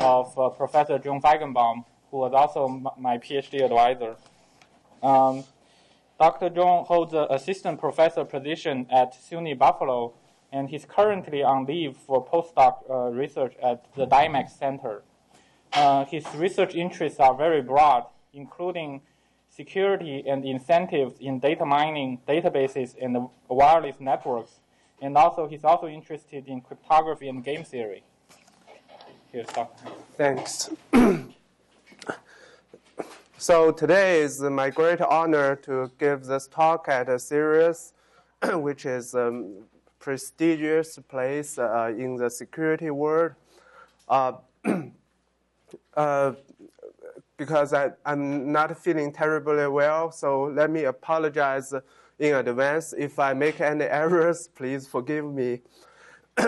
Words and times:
of 0.00 0.38
uh, 0.38 0.48
Professor 0.50 0.98
Joan 0.98 1.20
Feigenbaum, 1.20 1.84
who 2.10 2.18
was 2.18 2.32
also 2.32 2.68
my 2.98 3.18
PhD 3.18 3.62
advisor. 3.64 4.16
Um, 5.02 5.44
Dr. 6.18 6.48
Zhong 6.50 6.86
holds 6.86 7.12
an 7.12 7.26
assistant 7.30 7.78
professor 7.78 8.24
position 8.24 8.86
at 8.90 9.14
SUNY 9.14 9.58
Buffalo, 9.58 10.14
and 10.50 10.70
he's 10.70 10.84
currently 10.84 11.42
on 11.42 11.66
leave 11.66 11.96
for 11.96 12.24
postdoc 12.24 12.78
uh, 12.88 13.10
research 13.10 13.54
at 13.62 13.84
the 13.94 14.06
DIMACS 14.06 14.58
Center. 14.58 15.02
Uh, 15.72 16.04
his 16.06 16.24
research 16.34 16.74
interests 16.74 17.20
are 17.20 17.34
very 17.34 17.60
broad, 17.60 18.06
including 18.32 19.02
security 19.50 20.24
and 20.26 20.44
incentives 20.44 21.18
in 21.20 21.38
data 21.38 21.66
mining, 21.66 22.20
databases, 22.26 22.94
and 23.00 23.28
wireless 23.48 24.00
networks. 24.00 24.60
And 25.02 25.16
also, 25.16 25.46
he's 25.46 25.64
also 25.64 25.86
interested 25.86 26.46
in 26.46 26.62
cryptography 26.62 27.28
and 27.28 27.44
game 27.44 27.64
theory. 27.64 28.02
Thanks. 30.16 30.70
so 33.36 33.70
today 33.70 34.20
is 34.22 34.40
my 34.40 34.70
great 34.70 35.02
honor 35.02 35.56
to 35.56 35.90
give 35.98 36.24
this 36.24 36.48
talk 36.48 36.88
at 36.88 37.10
a 37.10 37.18
series, 37.18 37.92
which 38.54 38.86
is 38.86 39.14
a 39.14 39.46
prestigious 39.98 40.98
place 41.08 41.58
uh, 41.58 41.92
in 41.98 42.16
the 42.16 42.30
security 42.30 42.88
world. 42.90 43.32
Uh, 44.08 44.32
uh, 45.94 46.32
because 47.36 47.74
I, 47.74 47.90
I'm 48.06 48.50
not 48.50 48.78
feeling 48.78 49.12
terribly 49.12 49.66
well, 49.66 50.10
so 50.12 50.44
let 50.44 50.70
me 50.70 50.84
apologize 50.84 51.74
in 52.18 52.34
advance. 52.34 52.94
If 52.96 53.18
I 53.18 53.34
make 53.34 53.60
any 53.60 53.84
errors, 53.84 54.48
please 54.48 54.86
forgive 54.86 55.26
me. 55.26 55.60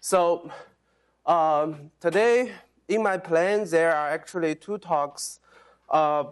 so, 0.00 0.48
um, 1.30 1.92
today 2.00 2.52
in 2.88 3.04
my 3.04 3.16
plan, 3.16 3.64
there 3.70 3.94
are 3.94 4.08
actually 4.08 4.56
two 4.56 4.78
talks, 4.78 5.38
uh, 5.88 6.24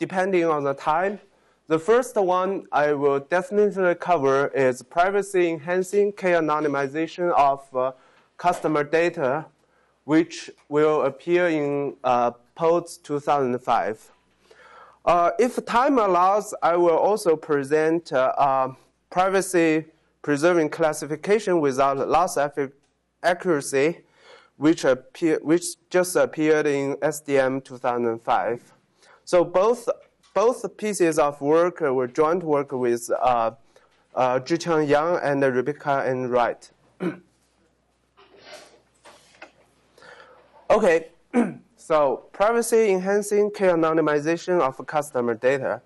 depending 0.00 0.44
on 0.44 0.64
the 0.64 0.74
time. 0.74 1.20
The 1.68 1.78
first 1.78 2.16
one 2.16 2.66
I 2.72 2.92
will 2.92 3.20
definitely 3.20 3.94
cover 3.94 4.48
is 4.48 4.82
privacy 4.82 5.50
enhancing 5.50 6.12
k 6.12 6.32
anonymization 6.32 7.30
of 7.32 7.60
uh, 7.74 7.92
customer 8.36 8.82
data 8.82 9.46
which 10.04 10.50
will 10.68 11.02
appear 11.02 11.48
in 11.48 11.96
uh, 12.04 12.30
PODS 12.54 12.98
2005. 12.98 14.12
Uh, 15.04 15.30
if 15.38 15.64
time 15.66 15.98
allows, 15.98 16.54
I 16.62 16.76
will 16.76 16.98
also 16.98 17.36
present 17.36 18.12
uh, 18.12 18.32
uh 18.38 18.74
privacy 19.10 19.84
preserving 20.22 20.70
classification 20.70 21.60
without 21.60 22.08
loss 22.08 22.36
of 22.36 22.72
accuracy, 23.22 24.00
which, 24.56 24.84
appear, 24.84 25.38
which 25.42 25.64
just 25.90 26.16
appeared 26.16 26.66
in 26.66 26.96
SDM 26.96 27.64
2005. 27.64 28.72
So 29.24 29.44
both, 29.44 29.88
both 30.34 30.76
pieces 30.76 31.18
of 31.18 31.40
work 31.40 31.80
were 31.80 32.06
joint 32.06 32.42
work 32.42 32.72
with 32.72 33.10
uh, 33.10 33.52
uh, 34.14 34.40
Zhiqiang 34.40 34.88
Yang 34.88 35.20
and 35.22 35.42
Rebecca 35.42 36.04
N. 36.06 36.28
Wright. 36.28 36.70
Okay, 40.68 41.10
so 41.76 42.24
privacy 42.32 42.90
enhancing 42.90 43.52
k 43.52 43.66
anonymization 43.66 44.60
of 44.60 44.84
customer 44.84 45.32
data. 45.34 45.80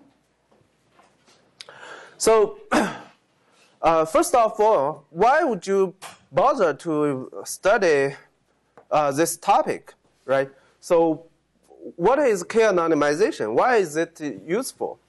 So, 2.17 2.57
uh, 3.81 4.05
first 4.05 4.33
of 4.33 4.59
all, 4.59 5.05
why 5.11 5.43
would 5.43 5.67
you 5.67 5.93
bother 6.31 6.73
to 6.73 7.31
study 7.45 8.15
uh, 8.91 9.11
this 9.11 9.37
topic, 9.37 9.93
right? 10.25 10.49
So, 10.79 11.25
what 11.95 12.19
is 12.19 12.43
k 12.43 12.61
anonymization? 12.61 13.53
Why 13.53 13.77
is 13.77 13.95
it 13.95 14.21
useful? 14.45 14.99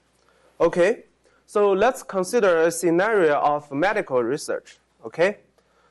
Okay, 0.60 1.04
so 1.47 1.72
let's 1.72 2.03
consider 2.03 2.62
a 2.62 2.71
scenario 2.71 3.34
of 3.34 3.71
medical 3.71 4.22
research. 4.22 4.78
Okay, 5.04 5.38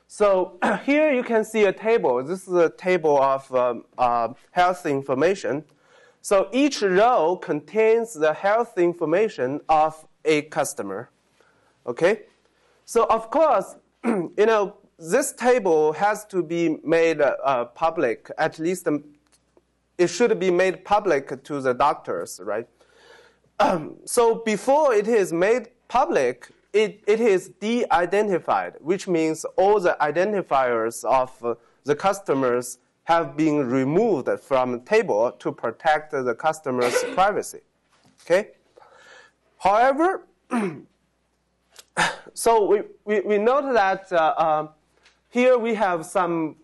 so 0.08 0.58
here 0.84 1.10
you 1.10 1.22
can 1.22 1.42
see 1.42 1.64
a 1.64 1.72
table. 1.72 2.22
This 2.22 2.46
is 2.46 2.54
a 2.54 2.68
table 2.68 3.20
of 3.22 3.54
um, 3.54 3.84
uh, 3.96 4.28
health 4.50 4.84
information. 4.84 5.64
So 6.20 6.48
each 6.52 6.82
row 6.82 7.36
contains 7.36 8.12
the 8.12 8.34
health 8.34 8.76
information 8.76 9.62
of 9.70 10.06
a 10.24 10.42
customer. 10.42 11.08
Okay? 11.86 12.24
So 12.84 13.04
of 13.06 13.30
course, 13.30 13.76
you 14.04 14.32
know, 14.36 14.76
this 15.02 15.32
table 15.32 15.92
has 15.94 16.24
to 16.26 16.42
be 16.42 16.78
made 16.84 17.20
uh, 17.20 17.64
public. 17.66 18.30
At 18.38 18.60
least 18.60 18.86
um, 18.86 19.02
it 19.98 20.06
should 20.06 20.38
be 20.38 20.50
made 20.50 20.84
public 20.84 21.42
to 21.42 21.60
the 21.60 21.74
doctors, 21.74 22.40
right? 22.42 22.68
Um, 23.58 23.96
so 24.04 24.36
before 24.36 24.94
it 24.94 25.08
is 25.08 25.32
made 25.32 25.70
public, 25.88 26.50
it, 26.72 27.02
it 27.06 27.20
is 27.20 27.48
de-identified, 27.60 28.74
which 28.80 29.08
means 29.08 29.44
all 29.56 29.80
the 29.80 29.96
identifiers 30.00 31.04
of 31.04 31.32
uh, 31.44 31.54
the 31.84 31.96
customers 31.96 32.78
have 33.04 33.36
been 33.36 33.68
removed 33.68 34.28
from 34.40 34.72
the 34.72 34.78
table 34.78 35.32
to 35.32 35.50
protect 35.50 36.12
the 36.12 36.34
customer's 36.34 37.02
privacy. 37.14 37.60
Okay? 38.24 38.50
However, 39.58 40.26
so 42.34 42.66
we, 42.66 42.82
we, 43.04 43.20
we 43.20 43.38
note 43.38 43.72
that 43.72 44.12
uh, 44.12 44.34
uh, 44.36 44.68
here 45.32 45.56
we 45.56 45.74
have 45.74 46.04
some 46.04 46.56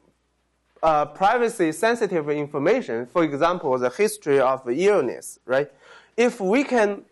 uh, 0.82 1.06
privacy 1.06 1.72
sensitive 1.72 2.28
information, 2.28 3.06
for 3.06 3.24
example, 3.24 3.76
the 3.78 3.88
history 3.88 4.38
of 4.38 4.68
illness, 4.68 5.40
right? 5.46 5.72
If 6.18 6.38
we 6.38 6.64
can 6.64 7.02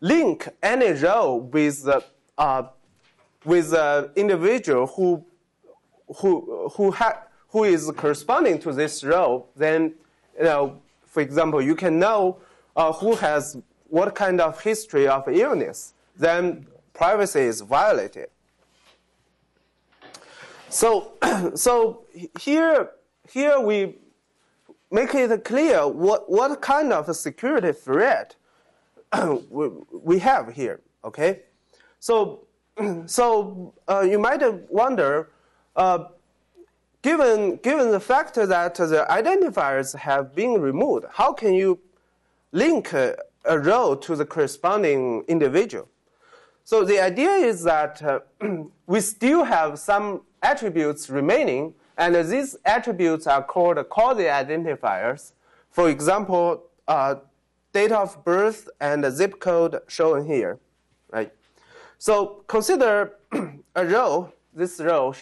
link 0.00 0.48
any 0.62 0.92
row 0.92 1.36
with 1.36 1.84
the 1.84 2.04
uh, 2.36 2.64
with 3.44 3.70
the 3.70 4.10
individual 4.16 4.86
who 4.86 5.24
who 6.16 6.70
who 6.74 6.90
ha- 6.90 7.22
who 7.48 7.64
is 7.64 7.90
corresponding 7.96 8.58
to 8.60 8.72
this 8.72 9.02
row, 9.02 9.46
then 9.56 9.94
you 10.36 10.44
know, 10.44 10.80
for 11.06 11.22
example, 11.22 11.62
you 11.62 11.74
can 11.74 11.98
know 11.98 12.36
uh, 12.76 12.92
who 12.92 13.14
has 13.14 13.56
what 13.88 14.14
kind 14.14 14.42
of 14.42 14.60
history 14.60 15.08
of 15.08 15.26
illness. 15.26 15.94
Then 16.16 16.66
privacy 16.92 17.40
is 17.40 17.62
violated. 17.62 18.28
So, 20.70 21.14
so 21.54 22.04
here, 22.38 22.90
here 23.28 23.60
we 23.60 23.96
make 24.90 25.14
it 25.14 25.44
clear 25.44 25.86
what, 25.86 26.30
what 26.30 26.60
kind 26.62 26.92
of 26.92 27.14
security 27.14 27.72
threat 27.72 28.36
we 29.50 30.20
have 30.20 30.52
here, 30.52 30.80
okay? 31.04 31.40
So, 31.98 32.46
so 33.06 33.74
uh, 33.88 34.02
you 34.08 34.20
might 34.20 34.42
wonder, 34.70 35.30
uh, 35.74 36.04
given, 37.02 37.56
given 37.56 37.90
the 37.90 38.00
fact 38.00 38.34
that 38.34 38.74
the 38.76 39.06
identifiers 39.10 39.96
have 39.96 40.36
been 40.36 40.60
removed, 40.60 41.04
how 41.10 41.32
can 41.32 41.52
you 41.52 41.80
link 42.52 42.92
a, 42.92 43.16
a 43.44 43.58
row 43.58 43.96
to 43.96 44.14
the 44.14 44.24
corresponding 44.24 45.24
individual? 45.26 45.88
So 46.62 46.84
the 46.84 47.00
idea 47.00 47.30
is 47.30 47.64
that 47.64 48.00
uh, 48.02 48.20
we 48.86 49.00
still 49.00 49.42
have 49.42 49.76
some 49.76 50.20
attributes 50.42 51.10
remaining, 51.10 51.74
and 51.96 52.14
these 52.14 52.56
attributes 52.64 53.26
are 53.26 53.42
called 53.42 53.76
quasi-identifiers. 53.88 55.32
For 55.70 55.88
example, 55.88 56.64
uh, 56.88 57.16
date 57.72 57.92
of 57.92 58.24
birth 58.24 58.68
and 58.80 59.04
zip 59.12 59.38
code 59.40 59.80
shown 59.86 60.26
here, 60.26 60.58
right? 61.10 61.32
So 61.98 62.44
consider 62.46 63.12
a 63.74 63.86
row, 63.86 64.32
this 64.54 64.80
row 64.80 65.14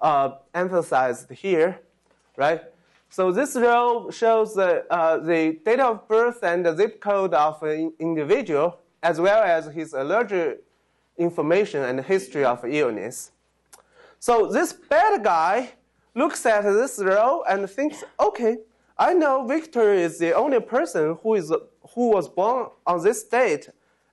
uh, 0.00 0.30
emphasized 0.54 1.30
here, 1.30 1.80
right? 2.36 2.62
So 3.08 3.32
this 3.32 3.54
row 3.54 4.10
shows 4.10 4.54
the, 4.54 4.84
uh, 4.90 5.18
the 5.18 5.58
date 5.64 5.80
of 5.80 6.08
birth 6.08 6.42
and 6.42 6.66
the 6.66 6.74
zip 6.74 7.00
code 7.00 7.34
of 7.34 7.62
an 7.62 7.92
individual, 7.98 8.80
as 9.02 9.20
well 9.20 9.42
as 9.42 9.66
his 9.66 9.92
allergic 9.92 10.62
information 11.16 11.82
and 11.82 12.00
history 12.00 12.44
of 12.44 12.64
illness. 12.64 13.32
So 14.18 14.46
this 14.46 14.72
bad 14.72 15.22
guy 15.22 15.72
looks 16.14 16.44
at 16.46 16.62
this 16.62 16.98
row 16.98 17.42
and 17.48 17.68
thinks, 17.68 18.02
okay, 18.18 18.58
I 18.98 19.12
know 19.12 19.46
Victor 19.46 19.92
is 19.92 20.18
the 20.18 20.32
only 20.32 20.60
person 20.60 21.18
who 21.22 21.34
is 21.34 21.52
who 21.94 22.10
was 22.10 22.28
born 22.28 22.68
on 22.86 23.02
this 23.02 23.22
date 23.24 23.68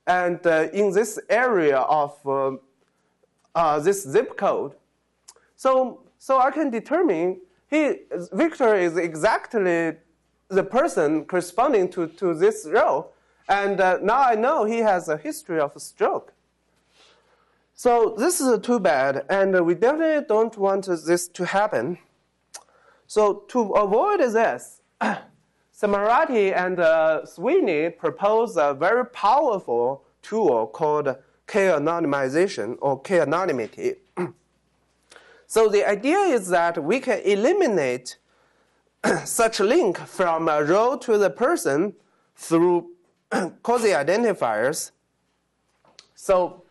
and 0.06 0.46
uh, 0.46 0.68
in 0.72 0.92
this 0.92 1.18
area 1.30 1.78
of 1.78 2.14
uh, 2.26 2.56
uh, 3.54 3.78
this 3.80 4.02
zip 4.02 4.36
code. 4.36 4.74
So, 5.56 6.02
so 6.18 6.38
I 6.38 6.50
can 6.50 6.70
determine 6.70 7.40
he, 7.70 8.00
Victor 8.32 8.76
is 8.76 8.96
exactly 8.98 9.94
the 10.48 10.62
person 10.62 11.24
corresponding 11.24 11.88
to, 11.92 12.06
to 12.06 12.34
this 12.34 12.68
row. 12.70 13.10
And 13.48 13.80
uh, 13.80 13.98
now 14.02 14.20
I 14.20 14.34
know 14.34 14.64
he 14.64 14.78
has 14.78 15.08
a 15.08 15.16
history 15.16 15.58
of 15.58 15.74
a 15.74 15.80
stroke. 15.80 16.33
So 17.76 18.14
this 18.16 18.40
is 18.40 18.60
too 18.60 18.78
bad, 18.78 19.26
and 19.28 19.66
we 19.66 19.74
definitely 19.74 20.24
don't 20.28 20.56
want 20.56 20.86
this 20.86 21.26
to 21.26 21.44
happen. 21.44 21.98
So 23.08 23.44
to 23.48 23.72
avoid 23.72 24.20
this, 24.20 24.80
Samarati 25.76 26.54
and 26.54 26.78
uh, 26.78 27.26
Sweeney 27.26 27.90
proposed 27.90 28.56
a 28.56 28.74
very 28.74 29.04
powerful 29.06 30.04
tool 30.22 30.68
called 30.68 31.16
k-anonymization 31.48 32.76
or 32.80 33.00
k-anonymity. 33.00 33.96
so 35.48 35.68
the 35.68 35.84
idea 35.84 36.18
is 36.18 36.48
that 36.48 36.82
we 36.82 37.00
can 37.00 37.18
eliminate 37.24 38.18
such 39.24 39.58
link 39.58 39.98
from 39.98 40.48
a 40.48 40.62
row 40.62 40.96
to 40.96 41.18
the 41.18 41.28
person 41.28 41.94
through 42.36 42.90
quasi-identifiers. 43.62 44.92
So, 46.14 46.63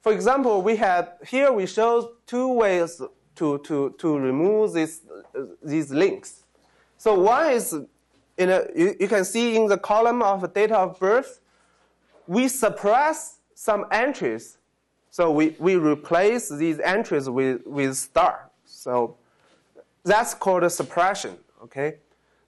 for 0.00 0.12
example, 0.12 0.62
we 0.62 0.76
have 0.76 1.14
here 1.26 1.52
we 1.52 1.66
show 1.66 2.12
two 2.26 2.52
ways 2.52 3.00
to, 3.36 3.58
to, 3.58 3.94
to 3.98 4.18
remove 4.18 4.72
this, 4.72 5.02
uh, 5.34 5.42
these 5.62 5.90
links. 5.90 6.44
So 6.96 7.14
one 7.14 7.52
is, 7.52 7.72
in 8.36 8.50
a, 8.50 8.66
you, 8.74 8.96
you 8.98 9.08
can 9.08 9.24
see 9.24 9.56
in 9.56 9.66
the 9.66 9.78
column 9.78 10.22
of 10.22 10.52
date 10.52 10.72
of 10.72 10.98
birth, 10.98 11.40
we 12.26 12.48
suppress 12.48 13.38
some 13.54 13.86
entries. 13.90 14.58
So 15.10 15.30
we, 15.30 15.56
we 15.58 15.76
replace 15.76 16.48
these 16.48 16.80
entries 16.80 17.28
with, 17.28 17.66
with 17.66 17.96
star. 17.96 18.50
So 18.64 19.16
that's 20.04 20.34
called 20.34 20.64
a 20.64 20.70
suppression, 20.70 21.36
okay? 21.62 21.96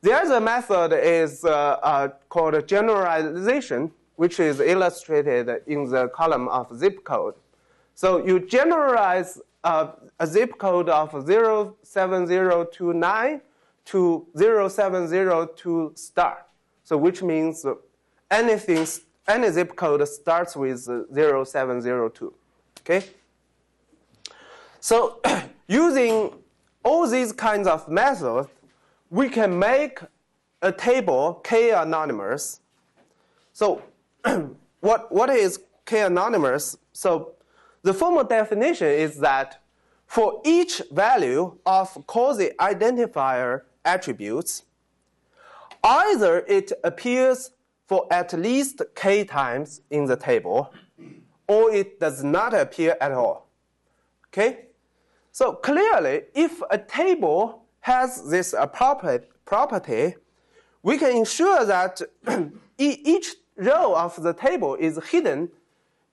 The 0.03 0.13
other 0.13 0.41
method 0.41 0.93
is 0.93 1.45
uh, 1.45 1.51
uh, 1.51 2.09
called 2.29 2.67
generalization, 2.67 3.93
which 4.21 4.39
is 4.39 4.61
illustrated 4.61 5.63
in 5.67 5.89
the 5.89 6.07
column 6.09 6.47
of 6.49 6.77
zip 6.77 7.03
code. 7.05 7.33
So 7.95 8.23
you 8.23 8.47
generalize 8.47 9.41
uh, 9.65 9.93
a 10.19 10.27
zip 10.27 10.59
code 10.59 10.91
of 10.91 11.27
07029 11.27 13.41
to 13.87 14.27
0702 14.37 15.93
star. 15.95 16.45
So 16.85 16.99
which 16.99 17.23
means 17.23 17.65
anything, 18.31 18.87
any 19.27 19.51
zip 19.51 19.75
code 19.75 20.07
starts 20.07 20.55
with 20.55 20.85
0702. 20.85 22.35
Okay? 22.81 23.07
So 24.81 25.23
using 25.67 26.35
all 26.85 27.07
these 27.07 27.33
kinds 27.33 27.67
of 27.67 27.89
methods, 27.89 28.51
we 29.09 29.31
can 29.31 29.59
make 29.59 30.01
a 30.61 30.71
table 30.71 31.41
k 31.43 31.71
anonymous. 31.71 32.61
So 33.55 33.81
what, 34.81 35.13
what 35.13 35.31
is 35.31 35.61
k 35.87 36.03
anonymous? 36.03 36.77
So 36.93 37.33
the 37.83 37.95
formal 37.95 38.25
definition 38.25 38.89
is 38.89 39.19
that 39.19 39.61
for 40.07 40.41
each 40.45 40.83
value 40.91 41.57
of 41.65 41.89
quasi-identifier 42.07 43.63
attributes, 43.85 44.65
either 45.85 46.41
it 46.49 46.73
appears 46.85 47.53
for 47.87 48.07
at 48.13 48.33
least 48.33 48.83
k 48.95 49.25
times 49.25 49.81
in 49.91 50.05
the 50.05 50.17
table, 50.17 50.73
or 51.49 51.73
it 51.73 51.99
does 51.99 52.23
not 52.23 52.55
appear 52.55 52.97
at 53.01 53.13
all. 53.13 53.49
Okay? 54.29 54.67
So 55.33 55.53
clearly, 55.53 56.23
if 56.35 56.61
a 56.71 56.79
table 56.79 57.65
has 57.81 58.29
this 58.29 58.55
property, 58.73 60.15
we 60.83 60.99
can 60.99 61.17
ensure 61.17 61.65
that 61.65 62.01
each 62.79 63.35
row 63.61 63.95
of 63.95 64.23
the 64.23 64.33
table 64.33 64.75
is 64.75 64.99
hidden 65.11 65.51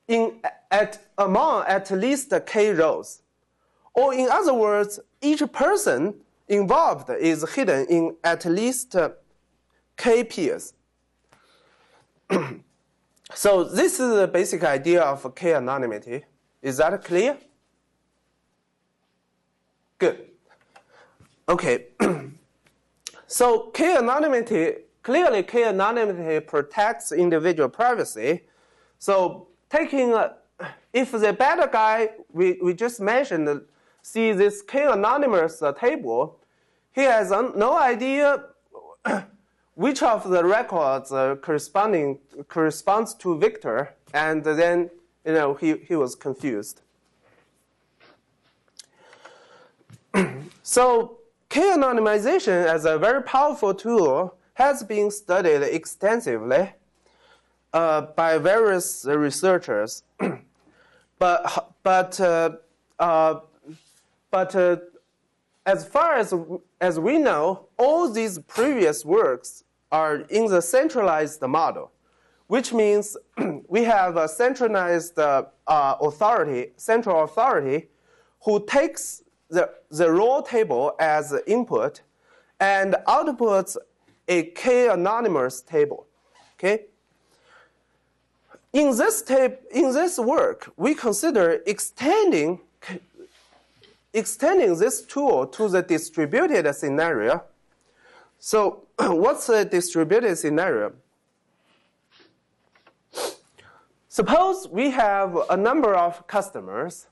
in 0.06 0.40
at 0.70 0.98
among 1.16 1.64
at 1.66 1.90
least 1.90 2.32
k 2.46 2.72
rows. 2.72 3.22
Or 3.94 4.14
in 4.14 4.28
other 4.30 4.54
words, 4.54 5.00
each 5.20 5.42
person 5.52 6.14
involved 6.46 7.10
is 7.10 7.48
hidden 7.54 7.86
in 7.88 8.16
at 8.22 8.44
least 8.44 8.94
uh, 8.94 9.10
k 9.96 10.24
pairs. 10.24 10.74
so 13.34 13.64
this 13.64 13.98
is 13.98 14.14
the 14.14 14.28
basic 14.28 14.62
idea 14.64 15.02
of 15.02 15.34
k 15.34 15.54
anonymity. 15.54 16.24
Is 16.62 16.76
that 16.78 17.02
clear? 17.04 17.36
Good. 19.98 20.26
Okay. 21.48 21.86
so 23.26 23.70
k 23.70 23.96
anonymity 23.96 24.87
clearly 25.08 25.42
k 25.42 25.64
anonymity 25.64 26.38
protects 26.38 27.12
individual 27.12 27.70
privacy. 27.70 28.42
So 28.98 29.48
taking 29.70 30.12
a, 30.12 30.34
if 30.92 31.12
the 31.12 31.32
bad 31.32 31.58
guy 31.72 32.10
we, 32.30 32.58
we 32.62 32.74
just 32.74 33.00
mentioned 33.00 33.62
see 34.02 34.32
this 34.32 34.60
k 34.60 34.84
anonymous 34.84 35.62
table, 35.80 36.38
he 36.92 37.04
has 37.04 37.30
no 37.30 37.78
idea 37.78 38.44
which 39.76 40.02
of 40.02 40.28
the 40.28 40.44
records 40.44 41.10
uh, 41.10 41.36
corresponding 41.36 42.18
corresponds 42.48 43.14
to 43.14 43.38
Victor, 43.38 43.94
and 44.12 44.44
then 44.44 44.90
you 45.24 45.32
know 45.32 45.54
he, 45.54 45.78
he 45.88 45.96
was 45.96 46.14
confused. 46.14 46.82
so 50.62 51.16
k-anonymization 51.48 52.66
as 52.66 52.84
a 52.84 52.98
very 52.98 53.22
powerful 53.22 53.72
tool 53.72 54.37
has 54.58 54.82
been 54.82 55.08
studied 55.08 55.62
extensively 55.62 56.72
uh, 57.72 58.00
by 58.00 58.36
various 58.38 59.06
researchers, 59.08 60.02
but 61.20 61.74
but 61.84 62.20
uh, 62.20 62.50
uh, 62.98 63.38
but 64.32 64.56
uh, 64.56 64.76
as 65.64 65.86
far 65.86 66.16
as 66.16 66.34
as 66.80 66.98
we 66.98 67.18
know, 67.18 67.68
all 67.76 68.10
these 68.10 68.40
previous 68.40 69.04
works 69.04 69.62
are 69.92 70.16
in 70.28 70.46
the 70.46 70.60
centralized 70.60 71.40
model, 71.42 71.92
which 72.48 72.72
means 72.72 73.16
we 73.68 73.84
have 73.84 74.16
a 74.16 74.26
centralized 74.26 75.16
uh, 75.20 75.44
authority, 75.68 76.72
central 76.76 77.22
authority, 77.22 77.86
who 78.44 78.66
takes 78.66 79.22
the, 79.50 79.70
the 79.90 80.10
raw 80.10 80.40
table 80.40 80.96
as 80.98 81.32
input 81.46 82.02
and 82.60 82.96
outputs 83.06 83.76
a 84.28 84.44
k-anonymous 84.44 85.62
table. 85.62 86.06
Okay? 86.54 86.84
In 88.72 88.96
this, 88.96 89.22
tape, 89.22 89.60
in 89.72 89.92
this 89.92 90.18
work, 90.18 90.70
we 90.76 90.94
consider 90.94 91.62
extending, 91.66 92.60
extending 94.12 94.78
this 94.78 95.02
tool 95.02 95.46
to 95.46 95.68
the 95.68 95.82
distributed 95.82 96.72
scenario. 96.74 97.42
So 98.38 98.86
what's 98.98 99.46
the 99.46 99.64
distributed 99.64 100.36
scenario? 100.36 100.92
Suppose 104.08 104.68
we 104.68 104.90
have 104.90 105.38
a 105.48 105.56
number 105.56 105.94
of 105.94 106.26
customers 106.26 107.06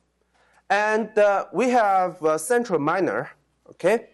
and 0.69 1.17
uh, 1.17 1.47
we 1.53 1.71
have 1.71 2.23
a 2.23 2.39
central 2.39 2.81
miner, 2.81 3.31
okay? 3.71 4.09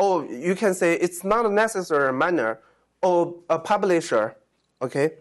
Or 0.00 0.24
you 0.24 0.54
can 0.54 0.72
say 0.74 0.94
it's 0.94 1.22
not 1.24 1.44
a 1.44 2.12
miner 2.12 2.58
or 3.02 3.34
a 3.50 3.58
publisher, 3.58 4.36
okay? 4.80 5.12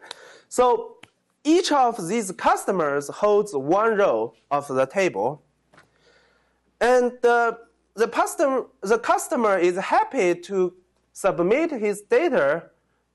So 0.48 0.98
each 1.44 1.70
of 1.72 2.08
these 2.08 2.32
customers 2.32 3.10
holds 3.10 3.54
one 3.54 3.98
row 3.98 4.34
of 4.50 4.68
the 4.70 4.86
table. 4.86 5.44
And 6.80 7.12
uh, 7.26 7.56
the, 7.94 8.08
customer, 8.08 8.68
the 8.82 9.00
customer 9.00 9.58
is 9.58 9.76
happy 9.78 10.34
to 10.36 10.74
submit 11.12 11.72
his 11.72 12.02
data 12.02 12.70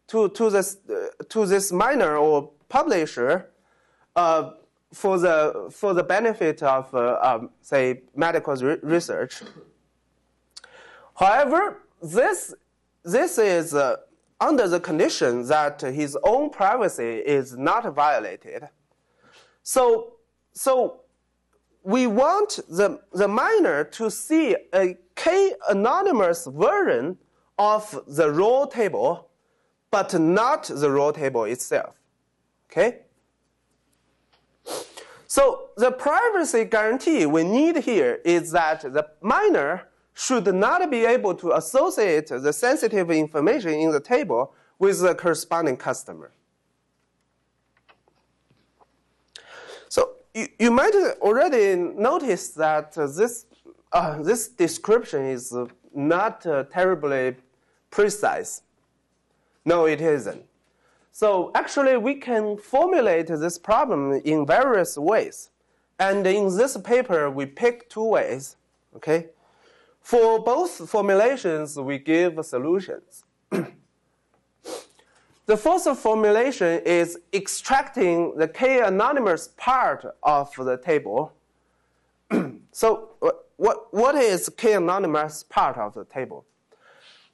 to, 0.09 0.28
to, 0.28 0.50
this, 0.50 0.76
uh, 0.90 1.25
to 1.30 1.47
this 1.47 1.73
miner 1.73 2.18
or 2.18 2.50
publisher 2.68 3.50
uh, 4.16 4.50
for 4.92 5.18
the 5.18 5.68
for 5.71 5.92
the 5.92 6.04
benefit 6.04 6.62
of 6.62 6.94
uh, 6.94 7.18
um, 7.21 7.50
say 7.61 8.02
medical 8.14 8.54
re 8.54 8.76
research. 8.83 9.42
However, 11.14 11.83
this 12.02 12.54
this 13.04 13.38
is 13.38 13.75
uh, 13.75 13.97
under 14.40 14.66
the 14.66 14.80
condition 14.80 15.47
that 15.47 15.80
his 15.80 16.16
own 16.23 16.50
privacy 16.50 17.18
is 17.18 17.56
not 17.56 17.92
violated. 17.94 18.68
So 19.62 20.14
so 20.52 21.00
we 21.83 22.06
want 22.06 22.61
the 22.68 23.00
the 23.12 23.28
miner 23.28 23.85
to 23.85 24.11
see 24.11 24.56
a 24.75 24.97
k 25.14 25.54
anonymous 25.68 26.47
version 26.47 27.18
of 27.59 28.00
the 28.06 28.30
raw 28.30 28.64
table, 28.66 29.28
but 29.90 30.12
not 30.18 30.64
the 30.64 30.90
raw 30.90 31.12
table 31.12 31.44
itself. 31.44 31.94
Okay. 32.71 33.00
So 35.26 35.71
the 35.76 35.90
privacy 35.90 36.64
guarantee 36.64 37.26
we 37.26 37.44
need 37.44 37.76
here 37.78 38.21
is 38.25 38.50
that 38.52 38.80
the 38.83 39.09
miner 39.21 39.88
should 40.14 40.47
not 40.54 40.90
be 40.90 41.04
able 41.04 41.35
to 41.35 41.52
associate 41.52 42.28
the 42.28 42.52
sensitive 42.52 43.11
information 43.11 43.73
in 43.73 43.90
the 43.90 44.00
table 44.00 44.54
with 44.78 45.00
the 45.00 45.14
corresponding 45.14 45.76
customer. 45.76 46.30
So 49.88 50.12
you, 50.33 50.49
you 50.59 50.71
might 50.71 50.94
already 51.21 51.76
notice 51.76 52.49
that 52.50 52.92
this, 52.92 53.47
uh, 53.92 54.23
this 54.23 54.49
description 54.49 55.26
is 55.26 55.54
not 55.92 56.47
uh, 56.47 56.64
terribly 56.64 57.37
precise. 57.90 58.62
No, 59.64 59.87
it 59.87 60.00
isn't. 60.00 60.44
So 61.11 61.52
actually, 61.54 61.97
we 61.97 62.16
can 62.16 62.56
formulate 62.56 63.28
this 63.28 63.56
problem 63.56 64.21
in 64.25 64.44
various 64.47 64.99
ways. 64.99 65.50
And 65.99 66.26
in 66.26 66.56
this 66.56 66.76
paper, 66.76 67.30
we 67.30 67.47
pick 67.47 67.88
two 67.88 68.04
ways. 68.04 68.56
Okay, 68.97 69.26
for 70.04 70.38
both 70.38 70.88
formulations, 70.90 71.76
we 71.78 71.99
give 71.99 72.44
solutions. 72.44 73.25
the 73.50 73.66
first 75.56 75.88
formulation 75.96 76.82
is 76.84 77.18
extracting 77.32 78.37
the 78.37 78.46
k-anonymous 78.46 79.49
part 79.56 80.04
of 80.23 80.54
the 80.56 80.76
table. 80.76 81.32
so 82.70 83.08
what, 83.56 83.94
what 83.94 84.14
is 84.14 84.50
k-anonymous 84.50 85.42
part 85.44 85.78
of 85.78 85.94
the 85.94 86.04
table? 86.04 86.44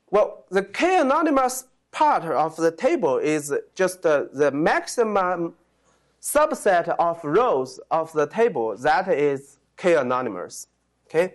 Well, 0.09 0.45
the 0.49 0.63
k-anonymous 0.63 1.65
part 1.91 2.23
of 2.23 2.55
the 2.55 2.71
table 2.71 3.19
is 3.19 3.53
just 3.75 4.07
uh, 4.07 4.27
the 4.33 4.53
maximum 4.53 5.55
subset 6.23 6.87
of 7.01 7.19
rows 7.25 7.81
of 7.91 8.13
the 8.13 8.29
table 8.29 8.77
that 8.77 9.09
is 9.09 9.59
k-anonymous. 9.77 10.69
Okay? 11.09 11.35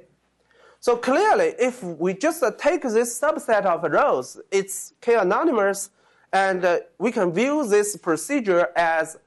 So 0.85 0.95
clearly, 0.95 1.55
if 1.57 1.81
we 1.81 2.13
just 2.13 2.43
uh, 2.43 2.51
take 2.51 2.83
this 2.83 3.19
subset 3.19 3.65
of 3.65 3.91
rows, 3.91 4.39
it's 4.51 4.93
k-anonymous, 5.01 5.89
and 6.31 6.63
uh, 6.63 6.77
we 6.99 7.11
can 7.11 7.33
view 7.33 7.67
this 7.67 7.97
procedure 7.97 8.69
as 8.75 9.17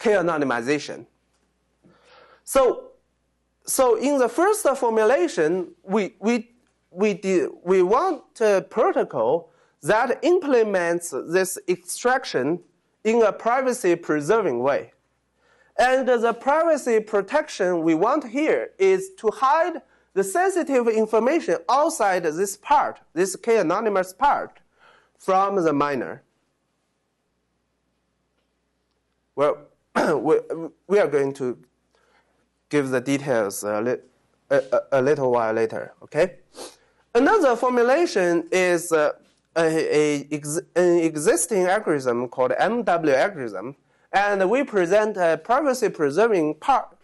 k-anonymization. 0.00 1.06
So, 2.42 2.90
so 3.64 3.94
in 3.94 4.18
the 4.18 4.28
first 4.28 4.66
formulation, 4.76 5.68
we, 5.84 6.14
we, 6.18 6.50
we, 6.90 7.14
did, 7.14 7.50
we 7.62 7.82
want 7.82 8.24
a 8.40 8.62
protocol 8.68 9.52
that 9.84 10.18
implements 10.24 11.14
this 11.28 11.56
extraction 11.68 12.58
in 13.04 13.22
a 13.22 13.30
privacy 13.30 13.94
preserving 13.94 14.58
way. 14.58 14.92
And 15.78 16.08
the 16.08 16.32
privacy 16.32 16.98
protection 16.98 17.84
we 17.84 17.94
want 17.94 18.26
here 18.26 18.70
is 18.76 19.10
to 19.18 19.30
hide 19.30 19.82
the 20.16 20.24
sensitive 20.24 20.88
information 20.88 21.58
outside 21.68 22.22
this 22.22 22.56
part, 22.56 23.00
this 23.12 23.36
k-anonymous 23.36 24.14
part, 24.14 24.60
from 25.18 25.62
the 25.62 25.74
miner. 25.74 26.22
Well, 29.34 29.58
we, 30.14 30.36
we 30.88 30.98
are 30.98 31.06
going 31.06 31.34
to 31.34 31.58
give 32.70 32.88
the 32.88 33.00
details 33.02 33.62
a, 33.62 33.82
li 33.82 33.96
a, 34.48 34.80
a, 34.92 35.02
little 35.02 35.30
while 35.32 35.52
later, 35.52 35.92
okay? 36.02 36.36
Another 37.14 37.54
formulation 37.54 38.48
is 38.50 38.92
uh, 38.92 39.12
a, 39.54 39.66
a 40.00 40.28
ex 40.32 40.58
an 40.76 40.98
existing 41.10 41.64
algorithm 41.64 42.28
called 42.28 42.52
MW 42.52 43.14
algorithm, 43.14 43.76
and 44.14 44.48
we 44.48 44.64
present 44.64 45.18
a 45.18 45.36
privacy 45.36 45.90
preserving 45.90 46.54
part, 46.54 46.96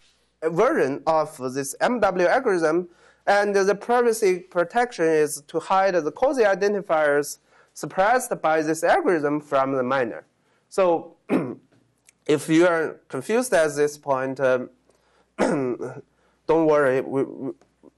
version 0.42 1.02
of 1.07 1.37
this 1.52 1.76
MW 1.78 2.26
algorithm 2.26 2.88
and 3.26 3.54
the 3.54 3.74
privacy 3.74 4.38
protection 4.40 5.04
is 5.04 5.42
to 5.48 5.60
hide 5.60 5.94
the 5.94 6.12
quasi 6.12 6.42
identifiers 6.42 7.38
suppressed 7.74 8.32
by 8.42 8.62
this 8.62 8.82
algorithm 8.82 9.40
from 9.40 9.72
the 9.72 9.82
miner. 9.82 10.24
So 10.68 11.16
if 12.26 12.48
you 12.48 12.66
are 12.66 13.00
confused 13.08 13.52
at 13.52 13.74
this 13.76 13.96
point, 13.96 14.40
um, 14.40 14.70
don't 15.38 16.66
worry, 16.66 17.00
we, 17.00 17.22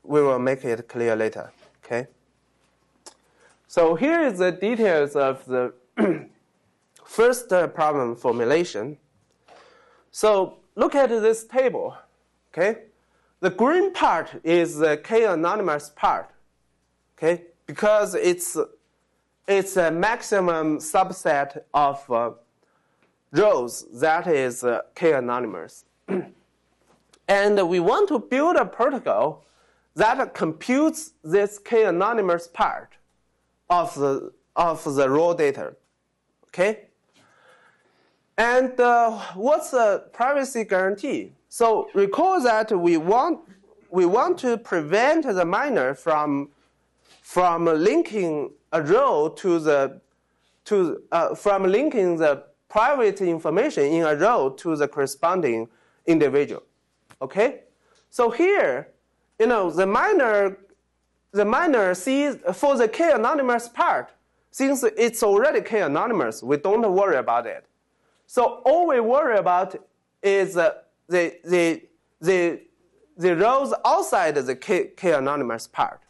we 0.03 0.23
will 0.23 0.39
make 0.39 0.65
it 0.65 0.89
clear 0.89 1.17
later, 1.17 1.53
okay? 1.85 2.07
So 3.67 3.95
here 3.95 4.23
is 4.23 4.39
the 4.39 4.53
details 4.53 5.17
of 5.17 5.45
the 5.47 5.73
first 7.05 7.53
uh, 7.53 7.67
problem 7.69 8.15
formulation. 8.15 8.99
So 10.11 10.59
look 10.77 10.95
at 10.95 11.09
this 11.09 11.45
table, 11.45 11.97
okay? 12.53 12.83
The 13.45 13.51
green 13.51 13.93
part 13.93 14.41
is 14.43 14.79
the 14.79 14.97
k-anonymous 14.97 15.91
part, 15.91 16.31
okay? 17.15 17.43
Because 17.67 18.15
it's, 18.15 18.57
it's 19.47 19.77
a 19.77 19.91
maximum 19.91 20.79
subset 20.79 21.61
of 21.75 22.11
uh, 22.11 22.31
rows 23.33 23.85
that 24.01 24.27
is 24.29 24.65
uh, 24.65 24.81
k-anonymous. 24.95 25.85
and 27.29 27.69
we 27.69 27.81
want 27.81 28.09
to 28.09 28.19
build 28.19 28.57
a 28.57 28.65
protocol 28.65 29.45
that 29.95 30.33
computes 30.33 31.13
this 31.23 31.59
k-anonymous 31.59 32.49
part 32.49 32.95
of 33.69 33.95
the, 33.95 34.33
of 34.57 34.83
the 34.85 35.11
raw 35.11 35.35
data, 35.35 35.75
okay? 36.49 36.87
And 38.39 38.81
uh, 38.81 39.11
what's 39.35 39.71
the 39.73 40.05
privacy 40.15 40.65
guarantee? 40.65 41.33
So 41.55 41.89
recall 41.95 42.41
that 42.41 42.77
we 42.77 42.97
want, 42.97 43.39
we 43.89 44.07
want 44.07 44.39
to 44.39 44.59
prevent 44.59 45.23
the 45.25 45.45
miner 45.45 45.95
from, 45.95 46.49
from 47.23 47.67
linking 47.67 48.51
a 48.73 48.83
row 48.83 49.29
to 49.37 49.61
the, 49.61 50.01
to, 50.65 51.05
uh, 51.13 51.37
from 51.37 51.63
linking 51.63 52.17
the 52.17 52.43
private 52.69 53.21
information 53.21 53.85
in 53.85 54.03
a 54.05 54.17
row 54.17 54.51
to 54.51 54.75
the 54.75 54.89
corresponding 54.89 55.69
individual. 56.07 56.65
Okay? 57.23 57.61
So 58.11 58.31
here, 58.31 58.89
you 59.39 59.47
know, 59.47 59.71
the 59.71 59.87
miner, 59.87 60.59
the 61.31 61.45
miner 61.45 61.95
sees 61.95 62.37
for 62.53 62.77
the 62.77 62.89
k 62.89 63.13
anonymous 63.13 63.69
part, 63.69 64.11
since 64.51 64.83
it's 64.83 65.23
already 65.23 65.61
k 65.61 65.83
anonymous, 65.83 66.43
we 66.43 66.57
don't 66.57 66.93
worry 66.93 67.17
about 67.17 67.47
it. 67.47 67.65
So 68.27 68.61
all 68.65 68.89
we 68.89 68.99
worry 68.99 69.39
about 69.39 69.77
is 70.21 70.57
uh, 70.57 70.79
the, 71.09 71.37
the, 71.45 71.83
the, 72.21 72.61
the 73.17 73.37
rows 73.37 73.75
outside 73.85 74.35
the 74.35 74.57
K, 74.57 74.89
K 74.97 75.13
anonymous 75.13 75.67
part. 75.67 76.01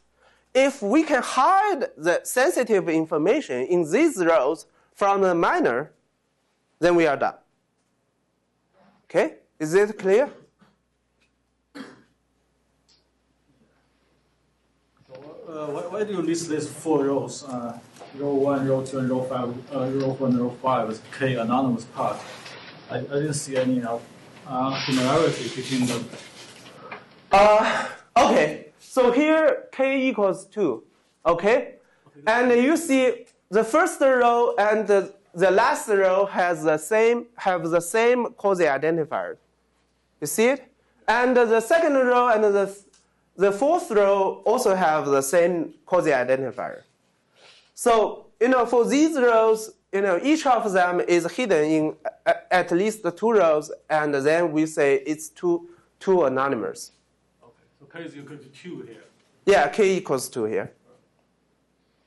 If 0.54 0.82
we 0.82 1.02
can 1.02 1.22
hide 1.22 1.88
the 1.96 2.20
sensitive 2.22 2.88
information 2.88 3.66
in 3.66 3.90
these 3.90 4.16
rows 4.24 4.66
from 4.94 5.22
the 5.22 5.34
miner, 5.34 5.92
then 6.78 6.94
we 6.94 7.06
are 7.06 7.16
done. 7.16 7.34
Okay? 9.04 9.34
Is 9.58 9.74
it 9.74 9.98
clear? 9.98 10.30
Uh, 15.54 15.66
why, 15.66 15.82
why, 15.82 16.04
do 16.04 16.12
you 16.12 16.22
list 16.22 16.48
these 16.48 16.68
four 16.68 17.04
rows? 17.04 17.44
Uh, 17.44 17.78
row 18.16 18.34
1, 18.34 18.66
row 18.66 18.84
2, 18.84 18.98
and 18.98 19.10
row 19.10 19.22
5, 19.22 19.74
uh, 19.74 19.90
row 19.90 20.14
4 20.14 20.26
and 20.28 20.38
row 20.40 20.50
5 20.50 20.88
with 20.88 21.02
K 21.16 21.36
anonymous 21.36 21.84
part? 21.84 22.18
I, 22.90 22.98
I 22.98 23.00
didn't 23.00 23.34
see 23.34 23.56
any 23.56 23.82
of 23.82 24.02
uh, 24.46 24.84
similarity 24.84 25.48
between 25.54 25.86
them? 25.86 26.08
Uh, 27.32 27.88
okay, 28.16 28.72
so 28.78 29.10
here 29.10 29.64
k 29.72 30.08
equals 30.08 30.46
2, 30.46 30.82
okay? 31.26 31.74
And 32.26 32.50
you 32.52 32.76
see 32.76 33.26
the 33.50 33.64
first 33.64 34.00
row 34.00 34.54
and 34.58 34.86
the, 34.86 35.14
the 35.34 35.50
last 35.50 35.88
row 35.88 36.26
has 36.26 36.62
the 36.62 36.78
same, 36.78 37.26
have 37.36 37.68
the 37.70 37.80
same 37.80 38.26
quasi-identifier. 38.34 39.36
You 40.20 40.26
see 40.26 40.48
it? 40.48 40.72
And 41.08 41.36
the 41.36 41.60
second 41.60 41.94
row 41.94 42.28
and 42.28 42.44
the, 42.44 42.76
the 43.36 43.52
fourth 43.52 43.90
row 43.90 44.42
also 44.46 44.74
have 44.74 45.06
the 45.06 45.22
same 45.22 45.74
quasi-identifier. 45.86 46.82
So, 47.74 48.26
you 48.40 48.48
know, 48.48 48.64
for 48.64 48.84
these 48.84 49.16
rows, 49.16 49.72
you 49.94 50.00
know, 50.00 50.18
each 50.20 50.44
of 50.44 50.72
them 50.72 51.00
is 51.00 51.30
hidden 51.30 51.64
in 51.64 51.96
uh, 52.26 52.32
at 52.50 52.72
least 52.72 53.06
two 53.16 53.30
rows, 53.30 53.70
and 53.88 54.12
then 54.12 54.50
we 54.50 54.66
say 54.66 54.96
it's 55.06 55.28
two, 55.28 55.68
two 56.00 56.24
anonymous. 56.24 56.90
Okay, 57.42 57.52
so 57.78 57.86
k 57.86 58.04
is 58.04 58.16
equal 58.16 58.36
to 58.36 58.44
2 58.46 58.82
here. 58.82 59.04
Yeah, 59.46 59.68
k 59.68 59.96
equals 59.96 60.28
2 60.28 60.44
here. 60.46 60.72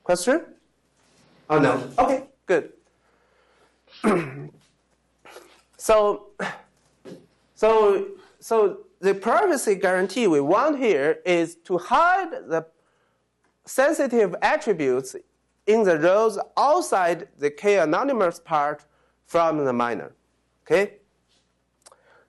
Question? 0.04 0.42
Oh, 1.48 1.58
no. 1.58 1.82
Okay, 1.98 2.24
good. 2.44 2.72
so, 5.78 6.26
so, 7.54 8.06
so 8.38 8.80
the 9.00 9.14
privacy 9.14 9.76
guarantee 9.76 10.26
we 10.26 10.42
want 10.42 10.78
here 10.78 11.20
is 11.24 11.54
to 11.64 11.78
hide 11.78 12.32
the 12.48 12.66
sensitive 13.64 14.34
attributes 14.42 15.16
in 15.68 15.84
the 15.84 15.98
rows 15.98 16.38
outside 16.56 17.28
the 17.38 17.50
k-anonymous 17.50 18.40
part 18.40 18.86
from 19.26 19.64
the 19.64 19.72
miner. 19.72 20.12
Okay? 20.62 20.94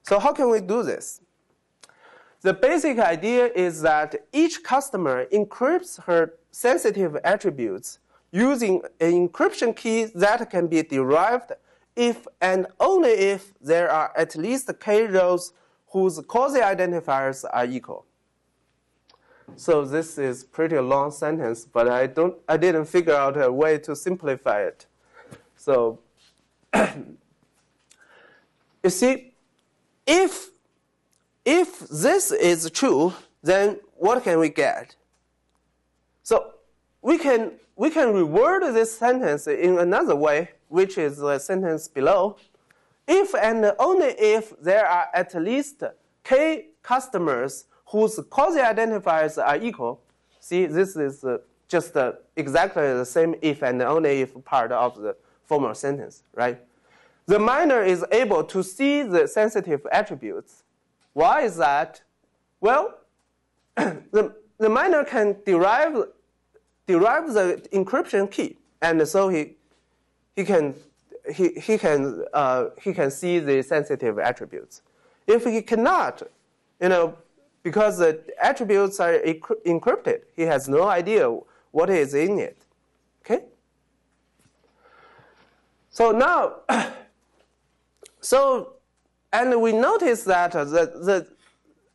So 0.03 0.19
how 0.19 0.33
can 0.33 0.49
we 0.49 0.59
do 0.59 0.83
this? 0.83 1.21
The 2.41 2.53
basic 2.53 2.99
idea 2.99 3.47
is 3.55 3.81
that 3.81 4.15
each 4.33 4.63
customer 4.63 5.25
encrypts 5.33 6.03
her 6.03 6.33
sensitive 6.51 7.15
attributes 7.23 7.99
using 8.31 8.81
an 8.99 9.27
encryption 9.27 9.75
key 9.75 10.05
that 10.15 10.49
can 10.49 10.67
be 10.67 10.83
derived 10.83 11.53
if 11.95 12.27
and 12.41 12.67
only 12.79 13.11
if 13.11 13.53
there 13.59 13.89
are 13.89 14.11
at 14.15 14.35
least 14.35 14.69
k 14.79 15.07
rows 15.07 15.53
whose 15.87 16.19
quasi-identifiers 16.27 17.45
are 17.51 17.65
equal. 17.65 18.05
So 19.55 19.85
this 19.85 20.17
is 20.17 20.43
pretty 20.43 20.77
long 20.79 21.11
sentence, 21.11 21.65
but 21.65 21.87
I 21.87 22.07
don't 22.07 22.35
I 22.47 22.57
didn't 22.57 22.85
figure 22.85 23.15
out 23.15 23.41
a 23.41 23.51
way 23.51 23.77
to 23.79 23.95
simplify 23.95 24.61
it. 24.61 24.85
So 25.55 25.99
you 28.83 28.89
see, 28.89 29.33
if 30.07 30.49
if 31.45 31.79
this 31.89 32.31
is 32.31 32.69
true, 32.71 33.13
then 33.43 33.79
what 33.95 34.23
can 34.23 34.39
we 34.39 34.49
get? 34.49 34.95
So 36.23 36.53
we 37.01 37.17
can 37.17 37.53
we 37.75 37.89
can 37.89 38.09
reword 38.09 38.73
this 38.73 38.97
sentence 38.97 39.47
in 39.47 39.79
another 39.79 40.15
way, 40.15 40.49
which 40.67 40.97
is 40.97 41.17
the 41.17 41.39
sentence 41.39 41.87
below. 41.87 42.37
If 43.07 43.33
and 43.35 43.73
only 43.79 44.09
if 44.17 44.53
there 44.61 44.85
are 44.85 45.07
at 45.13 45.33
least 45.33 45.83
k 46.23 46.67
customers 46.83 47.65
whose 47.89 48.19
quasi-identifiers 48.29 49.43
are 49.43 49.57
equal, 49.57 50.01
see, 50.39 50.65
this 50.65 50.95
is 50.95 51.23
uh, 51.23 51.39
just 51.67 51.97
uh, 51.97 52.13
exactly 52.35 52.83
the 52.83 53.05
same 53.05 53.35
if 53.41 53.63
and 53.63 53.81
only 53.81 54.21
if 54.21 54.33
part 54.45 54.71
of 54.71 54.97
the 54.99 55.15
formal 55.45 55.73
sentence, 55.73 56.23
right? 56.35 56.59
The 57.25 57.39
miner 57.39 57.81
is 57.81 58.05
able 58.11 58.43
to 58.45 58.63
see 58.63 59.01
the 59.01 59.27
sensitive 59.27 59.85
attributes. 59.91 60.63
Why 61.13 61.41
is 61.41 61.57
that? 61.57 62.01
Well, 62.61 62.95
the, 63.75 64.35
the 64.59 64.69
miner 64.69 65.03
can 65.03 65.37
derive, 65.45 66.09
derive 66.85 67.33
the 67.33 67.67
encryption 67.73 68.29
key, 68.29 68.57
and 68.81 69.07
so 69.07 69.29
he, 69.29 69.55
he 70.35 70.43
can, 70.43 70.75
he, 71.33 71.49
he, 71.49 71.77
can, 71.77 72.23
uh, 72.33 72.65
he 72.81 72.93
can 72.93 73.09
see 73.09 73.39
the 73.39 73.63
sensitive 73.63 74.19
attributes. 74.19 74.83
If 75.25 75.45
he 75.45 75.61
cannot, 75.61 76.23
you 76.79 76.89
know, 76.89 77.17
because 77.63 77.97
the 77.97 78.23
attributes 78.41 78.99
are 78.99 79.19
encrypted, 79.19 80.21
he 80.35 80.43
has 80.43 80.69
no 80.69 80.87
idea 80.87 81.29
what 81.71 81.89
is 81.89 82.13
in 82.13 82.39
it. 82.39 82.65
Okay? 83.23 83.45
So 85.89 86.11
now, 86.11 86.61
so, 88.21 88.73
and 89.33 89.61
we 89.61 89.71
notice 89.73 90.23
that 90.23 90.51
the, 90.53 90.65
the, 90.65 91.27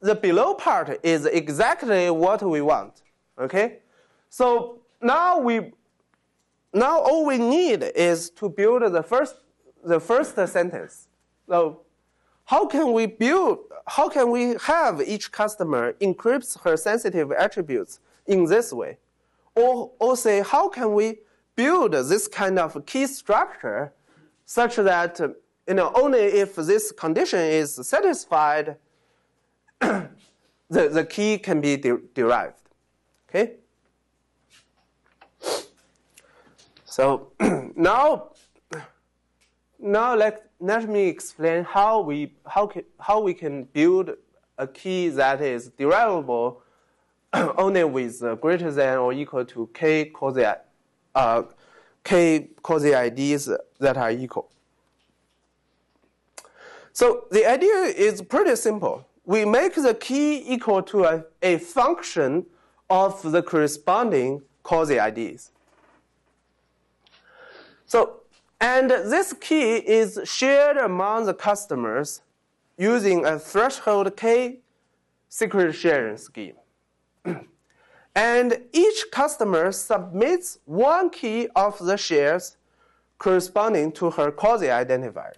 the 0.00 0.14
below 0.14 0.54
part 0.54 1.00
is 1.02 1.26
exactly 1.26 2.10
what 2.10 2.42
we 2.42 2.60
want. 2.60 3.02
Okay? 3.38 3.78
So 4.28 4.80
now 5.00 5.38
we, 5.38 5.72
now 6.72 6.98
all 7.00 7.24
we 7.24 7.38
need 7.38 7.82
is 7.82 8.30
to 8.30 8.48
build 8.48 8.82
the 8.92 9.02
first, 9.02 9.36
the 9.82 10.00
first 10.00 10.34
sentence. 10.34 11.08
So 11.48 11.83
how 12.46 12.66
can 12.66 12.92
we 12.92 13.06
build, 13.06 13.58
how 13.86 14.08
can 14.08 14.30
we 14.30 14.56
have 14.62 15.00
each 15.02 15.32
customer 15.32 15.94
encrypts 15.94 16.60
her 16.62 16.76
sensitive 16.76 17.32
attributes 17.32 18.00
in 18.26 18.44
this 18.44 18.72
way? 18.72 18.98
Or, 19.54 19.92
or 19.98 20.16
say, 20.16 20.42
how 20.42 20.68
can 20.68 20.94
we 20.94 21.18
build 21.56 21.92
this 21.92 22.26
kind 22.28 22.58
of 22.58 22.84
key 22.86 23.06
structure 23.06 23.92
such 24.44 24.76
that 24.76 25.20
you 25.66 25.74
know, 25.74 25.90
only 25.94 26.20
if 26.20 26.56
this 26.56 26.92
condition 26.92 27.40
is 27.40 27.74
satisfied, 27.74 28.76
the, 29.80 30.08
the 30.68 31.04
key 31.08 31.38
can 31.38 31.60
be 31.60 31.76
de 31.76 31.98
derived. 32.14 32.60
Okay? 33.28 33.54
So 36.84 37.32
now, 37.76 38.30
now 39.78 40.14
let, 40.14 40.50
let 40.60 40.88
me 40.88 41.08
explain 41.08 41.64
how 41.64 42.00
we, 42.00 42.32
how, 42.46 42.66
can, 42.66 42.84
how 43.00 43.20
we 43.20 43.34
can 43.34 43.64
build 43.64 44.10
a 44.58 44.66
key 44.66 45.08
that 45.08 45.40
is 45.40 45.68
derivable 45.68 46.62
only 47.58 47.84
with 47.84 48.22
uh, 48.22 48.34
greater 48.36 48.70
than 48.70 48.98
or 48.98 49.12
equal 49.12 49.44
to 49.44 49.68
k 49.74 50.06
quasi, 50.06 50.44
uh, 51.14 51.42
k 52.04 52.48
quasi 52.62 52.92
IDs 52.92 53.50
that 53.80 53.96
are 53.96 54.10
equal. 54.10 54.50
So 56.92 57.26
the 57.32 57.44
idea 57.44 57.92
is 57.96 58.22
pretty 58.22 58.54
simple. 58.54 59.06
We 59.24 59.44
make 59.44 59.74
the 59.74 59.94
key 59.94 60.44
equal 60.46 60.82
to 60.84 61.04
a, 61.04 61.24
a 61.42 61.58
function 61.58 62.46
of 62.88 63.32
the 63.32 63.42
corresponding 63.42 64.42
quasi 64.62 64.98
IDs. 64.98 65.50
So, 67.86 68.20
and 68.60 68.90
this 68.90 69.32
key 69.32 69.76
is 69.76 70.20
shared 70.24 70.76
among 70.76 71.26
the 71.26 71.34
customers 71.34 72.22
using 72.76 73.24
a 73.24 73.38
threshold 73.38 74.16
K 74.16 74.58
secret 75.28 75.72
sharing 75.72 76.16
scheme. 76.16 76.54
and 78.14 78.60
each 78.72 79.04
customer 79.10 79.72
submits 79.72 80.58
one 80.64 81.10
key 81.10 81.48
of 81.56 81.78
the 81.78 81.96
shares 81.96 82.56
corresponding 83.18 83.90
to 83.92 84.10
her 84.10 84.30
quasi 84.30 84.66
identifier. 84.66 85.34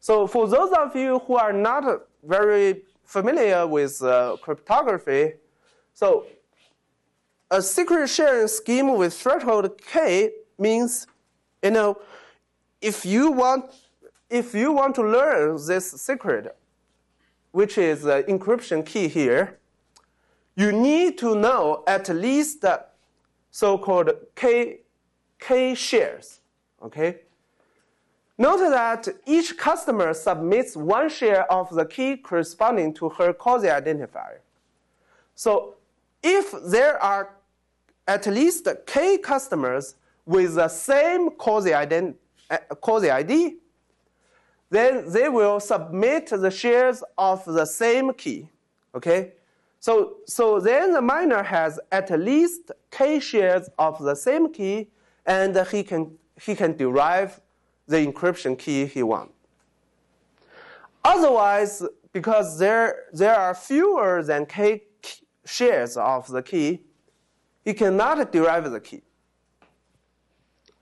So 0.00 0.26
for 0.26 0.46
those 0.46 0.70
of 0.72 0.94
you 0.94 1.18
who 1.20 1.36
are 1.36 1.52
not 1.52 2.06
very 2.22 2.82
familiar 3.04 3.66
with 3.66 4.02
uh, 4.02 4.36
cryptography, 4.42 5.32
so 5.94 6.26
a 7.50 7.62
secret 7.62 8.08
sharing 8.08 8.48
scheme 8.48 8.96
with 8.96 9.14
threshold 9.14 9.80
k 9.90 10.30
means, 10.58 11.06
you 11.64 11.70
know, 11.70 11.98
if 12.82 13.06
you 13.06 13.30
want, 13.30 13.72
if 14.28 14.54
you 14.54 14.70
want 14.72 14.94
to 14.96 15.02
learn 15.02 15.58
this 15.66 15.90
secret, 15.92 16.54
which 17.52 17.78
is 17.78 18.02
the 18.02 18.22
encryption 18.28 18.84
key 18.84 19.08
here, 19.08 19.58
you 20.56 20.70
need 20.70 21.16
to 21.18 21.34
know 21.34 21.82
at 21.86 22.08
least 22.10 22.60
the 22.60 22.84
so-called 23.50 24.10
k, 24.34 24.80
k 25.38 25.74
shares, 25.74 26.40
okay? 26.82 27.20
Note 28.36 28.58
that 28.58 29.08
each 29.26 29.56
customer 29.56 30.12
submits 30.12 30.76
one 30.76 31.08
share 31.08 31.50
of 31.50 31.70
the 31.70 31.86
key 31.86 32.16
corresponding 32.16 32.92
to 32.94 33.08
her 33.08 33.32
quasi 33.32 33.68
identifier. 33.68 34.40
So 35.34 35.76
if 36.22 36.52
there 36.66 37.02
are 37.02 37.30
at 38.06 38.26
least 38.26 38.68
k 38.86 39.16
customers 39.18 39.94
with 40.26 40.54
the 40.54 40.68
same 40.68 41.30
quasi 41.30 41.74
ID, 41.74 42.14
uh, 42.50 42.58
then 44.70 45.10
they 45.12 45.28
will 45.28 45.60
submit 45.60 46.26
the 46.28 46.50
shares 46.50 47.04
of 47.16 47.44
the 47.44 47.64
same 47.64 48.12
key. 48.14 48.48
Okay? 48.94 49.32
So, 49.80 50.16
so 50.26 50.60
then 50.60 50.92
the 50.92 51.02
miner 51.02 51.42
has 51.42 51.78
at 51.92 52.10
least 52.18 52.72
k 52.90 53.20
shares 53.20 53.68
of 53.78 54.02
the 54.02 54.14
same 54.14 54.52
key, 54.52 54.88
and 55.26 55.56
he 55.70 55.82
can, 55.82 56.16
he 56.40 56.54
can 56.54 56.76
derive 56.76 57.40
the 57.86 57.98
encryption 57.98 58.58
key 58.58 58.86
he 58.86 59.02
wants. 59.02 59.34
Otherwise, 61.04 61.82
because 62.12 62.58
there, 62.58 63.04
there 63.12 63.36
are 63.36 63.54
fewer 63.54 64.22
than 64.22 64.46
k 64.46 64.84
shares 65.44 65.96
of 65.96 66.28
the 66.28 66.42
key, 66.42 66.80
he 67.64 67.74
cannot 67.74 68.32
derive 68.32 68.70
the 68.70 68.80
key. 68.80 69.02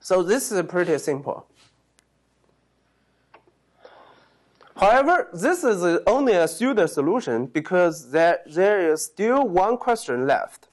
So 0.03 0.21
this 0.21 0.51
is 0.51 0.61
pretty 0.63 0.97
simple. 0.97 1.47
However, 4.75 5.29
this 5.33 5.63
is 5.63 6.01
only 6.05 6.33
a 6.33 6.45
pseudo 6.45 6.87
solution 6.87 7.45
because 7.45 8.11
there, 8.11 8.41
there 8.45 8.91
is 8.91 9.01
still 9.01 9.47
one 9.47 9.77
question 9.77 10.27
left. 10.27 10.67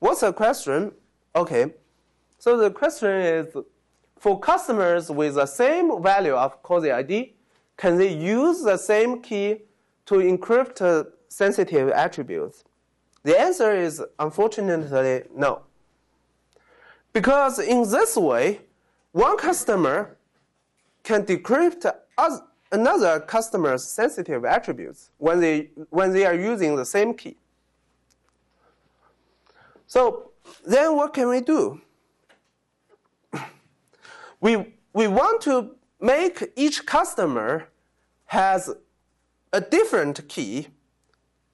What's 0.00 0.22
the 0.22 0.32
question? 0.32 0.90
Okay, 1.36 1.74
so 2.40 2.56
the 2.56 2.72
question 2.72 3.10
is 3.10 3.56
for 4.18 4.40
customers 4.40 5.08
with 5.08 5.36
the 5.36 5.46
same 5.46 6.02
value 6.02 6.34
of 6.34 6.60
quasi 6.64 6.90
ID, 6.90 7.36
can 7.76 7.96
they 7.96 8.12
use 8.12 8.64
the 8.64 8.76
same 8.76 9.22
key 9.22 9.58
to 10.06 10.16
encrypt 10.16 11.06
sensitive 11.28 11.90
attributes? 11.90 12.64
The 13.22 13.38
answer 13.38 13.70
is 13.76 14.02
unfortunately 14.18 15.28
no. 15.32 15.62
Because 17.18 17.58
in 17.58 17.82
this 17.90 18.16
way, 18.16 18.60
one 19.10 19.36
customer 19.38 20.16
can 21.02 21.24
decrypt 21.24 21.84
another 22.70 23.18
customer's 23.18 23.82
sensitive 23.82 24.44
attributes 24.44 25.10
when 25.18 25.40
they, 25.40 25.70
when 25.90 26.12
they 26.12 26.24
are 26.24 26.36
using 26.36 26.76
the 26.76 26.84
same 26.84 27.12
key. 27.12 27.36
So 29.88 30.30
then 30.64 30.94
what 30.94 31.12
can 31.12 31.28
we 31.28 31.40
do? 31.40 31.80
we, 34.40 34.74
we 34.92 35.08
want 35.08 35.42
to 35.42 35.74
make 36.00 36.52
each 36.54 36.86
customer 36.86 37.68
has 38.26 38.72
a 39.52 39.60
different 39.60 40.28
key, 40.28 40.68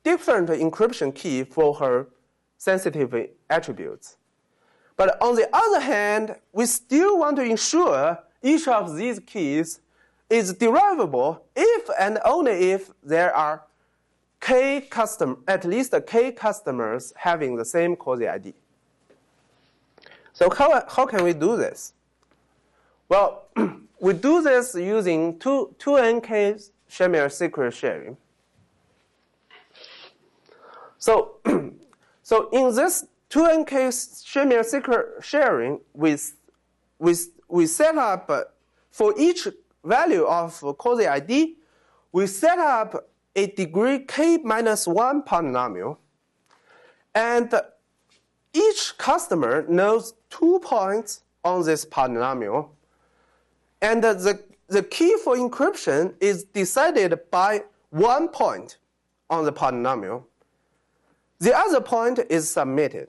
different 0.03 0.51
encryption 0.51 1.15
key 1.15 1.43
for 1.43 1.77
her 1.77 2.09
sensitive 2.59 3.31
attributes. 3.49 4.19
But 4.97 5.21
on 5.21 5.35
the 5.35 5.49
other 5.53 5.81
hand, 5.81 6.37
we 6.53 6.67
still 6.67 7.19
want 7.19 7.37
to 7.37 7.43
ensure 7.43 8.19
each 8.43 8.69
of 8.69 8.97
these 8.97 9.19
keys 9.19 9.81
is 10.31 10.55
derivable 10.55 11.45
if 11.57 11.89
and 11.99 12.19
only 12.25 12.71
if 12.71 12.91
there 13.03 13.35
are 13.35 13.63
k 14.41 14.81
custom, 14.83 15.43
at 15.49 15.65
least 15.65 15.95
k 16.07 16.31
customers 16.33 17.13
having 17.17 17.57
the 17.57 17.65
same 17.65 17.97
quasi 17.97 18.29
ID. 18.29 18.55
So 20.33 20.51
how, 20.51 20.85
how 20.89 21.07
can 21.07 21.25
we 21.25 21.33
do 21.33 21.57
this? 21.57 21.93
Well, 23.09 23.45
we 24.01 24.13
do 24.13 24.43
this 24.43 24.75
using 24.75 25.39
2, 25.39 25.77
2nk 25.79 26.71
Shamir 26.91 27.33
secret 27.33 27.73
sharing. 27.73 28.17
So, 30.99 31.37
so 32.23 32.49
in 32.51 32.75
this 32.75 33.07
2nk 33.35 33.91
Shamir 34.25 34.65
secret 34.65 35.07
sharing, 35.21 35.81
we, 35.93 36.17
we, 37.01 37.15
we 37.49 37.67
set 37.67 37.97
up 37.97 38.31
for 38.93 39.13
each 39.19 39.49
value 39.83 40.23
of 40.25 40.53
quasi 40.79 41.09
ID, 41.09 41.57
we 42.13 42.29
set 42.29 42.61
up 42.61 43.09
a 43.35 43.49
degree 43.49 43.99
k 43.99 44.39
minus 44.45 44.87
1 44.87 45.25
polynomial. 45.25 45.97
And 47.13 47.53
each 48.53 48.97
customer 48.99 49.67
knows 49.69 50.15
two 50.31 50.61
points 50.63 51.25
on 51.45 51.65
this 51.65 51.85
polynomial. 51.85 52.69
And 53.83 54.05
the, 54.05 54.41
the 54.69 54.85
key 54.85 55.17
for 55.25 55.35
encryption 55.35 56.15
is 56.21 56.45
decided 56.45 57.19
by 57.33 57.65
one 57.91 58.29
point 58.29 58.79
on 59.29 59.45
the 59.45 59.53
polynomial. 59.53 60.23
The 61.41 61.53
other 61.53 61.81
point 61.81 62.21
is 62.31 62.49
submitted. 62.49 63.09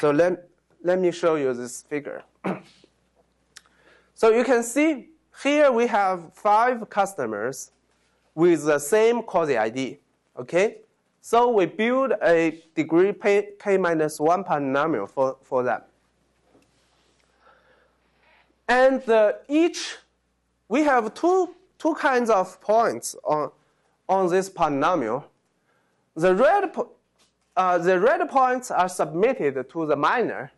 So 0.00 0.12
let, 0.12 0.48
let 0.84 1.00
me 1.00 1.10
show 1.10 1.34
you 1.34 1.52
this 1.52 1.82
figure. 1.82 2.22
so 4.14 4.30
you 4.30 4.44
can 4.44 4.62
see 4.62 5.08
here 5.42 5.72
we 5.72 5.88
have 5.88 6.32
five 6.34 6.88
customers 6.88 7.72
with 8.34 8.64
the 8.64 8.78
same 8.78 9.22
quasi 9.22 9.56
ID. 9.56 9.98
Okay? 10.38 10.76
So 11.20 11.50
we 11.50 11.66
build 11.66 12.12
a 12.22 12.62
degree 12.76 13.12
k 13.12 13.76
minus 13.76 14.20
1 14.20 14.44
polynomial 14.44 15.10
for, 15.10 15.36
for 15.42 15.64
them. 15.64 15.82
And 18.68 19.06
uh, 19.08 19.32
each, 19.48 19.96
we 20.68 20.84
have 20.84 21.12
two, 21.14 21.56
two 21.76 21.94
kinds 21.94 22.30
of 22.30 22.60
points 22.60 23.16
on, 23.24 23.50
on 24.08 24.30
this 24.30 24.48
polynomial. 24.48 25.24
The 26.14 26.36
red, 26.36 26.72
uh, 27.58 27.76
the 27.76 27.98
red 27.98 28.26
points 28.30 28.70
are 28.70 28.88
submitted 28.88 29.68
to 29.68 29.84
the 29.84 29.96
miner, 29.96 30.52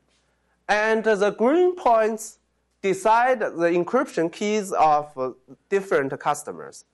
and 0.69 1.03
the 1.03 1.31
green 1.31 1.75
points 1.75 2.39
decide 2.83 3.41
the 3.41 3.71
encryption 3.81 4.31
keys 4.31 4.71
of 4.73 5.35
different 5.71 6.19
customers. 6.21 6.85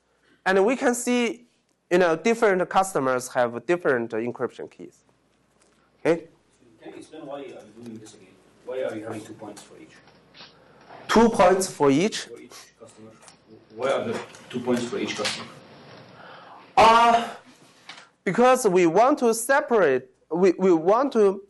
And 0.46 0.64
we 0.64 0.76
can 0.76 0.94
see, 0.94 1.46
you 1.90 1.98
know, 1.98 2.14
different 2.14 2.66
customers 2.68 3.28
have 3.30 3.66
different 3.66 4.12
encryption 4.12 4.70
keys. 4.70 4.98
Okay? 6.00 6.28
Can 6.80 6.92
you 6.92 6.98
explain 6.98 7.26
why 7.26 7.40
are 7.40 7.44
you 7.44 7.54
doing 7.82 7.98
this 7.98 8.14
again? 8.14 8.28
Why 8.64 8.82
are 8.84 8.96
you 8.96 9.04
having 9.04 9.22
two 9.22 9.34
points 9.34 9.62
for 9.62 9.76
each? 9.76 9.94
Two 11.08 11.28
points 11.30 11.68
for 11.68 11.90
each. 11.90 12.18
For 12.20 12.38
each 12.38 12.52
customer. 12.78 13.10
Why 13.74 13.90
are 13.90 14.04
there 14.04 14.20
two 14.50 14.60
points 14.60 14.84
for 14.84 14.98
each 14.98 15.16
customer? 15.16 15.48
Uh, 16.76 17.28
because 18.26 18.66
we 18.66 18.86
want 18.86 19.20
to 19.20 19.32
separate, 19.32 20.10
we, 20.32 20.52
we 20.58 20.72
want 20.72 21.12
to 21.12 21.42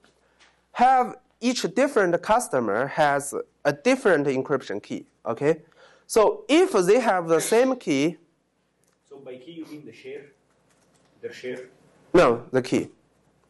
have 0.72 1.16
each 1.40 1.62
different 1.74 2.22
customer 2.22 2.86
has 2.86 3.34
a 3.64 3.72
different 3.72 4.26
encryption 4.26 4.80
key, 4.82 5.06
okay? 5.24 5.62
So 6.06 6.44
if 6.50 6.72
they 6.72 7.00
have 7.00 7.28
the 7.28 7.40
same 7.40 7.76
key, 7.76 8.18
So 9.08 9.16
by 9.16 9.36
key 9.36 9.52
you 9.52 9.64
mean 9.64 9.86
the 9.86 9.92
share? 9.92 10.26
Their 11.22 11.32
share? 11.32 11.60
no, 12.12 12.44
the 12.52 12.60
key, 12.60 12.90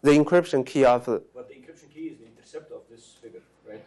the 0.03 0.13
encryption 0.13 0.65
key 0.65 0.85
of, 0.85 1.07
the 1.07 1.21
But 1.35 1.49
the 1.49 1.55
encryption 1.55 1.93
key 1.93 2.07
is 2.13 2.19
the 2.19 2.27
intercept 2.27 2.71
of 2.71 2.83
this 2.89 3.17
figure, 3.21 3.43
right? 3.69 3.85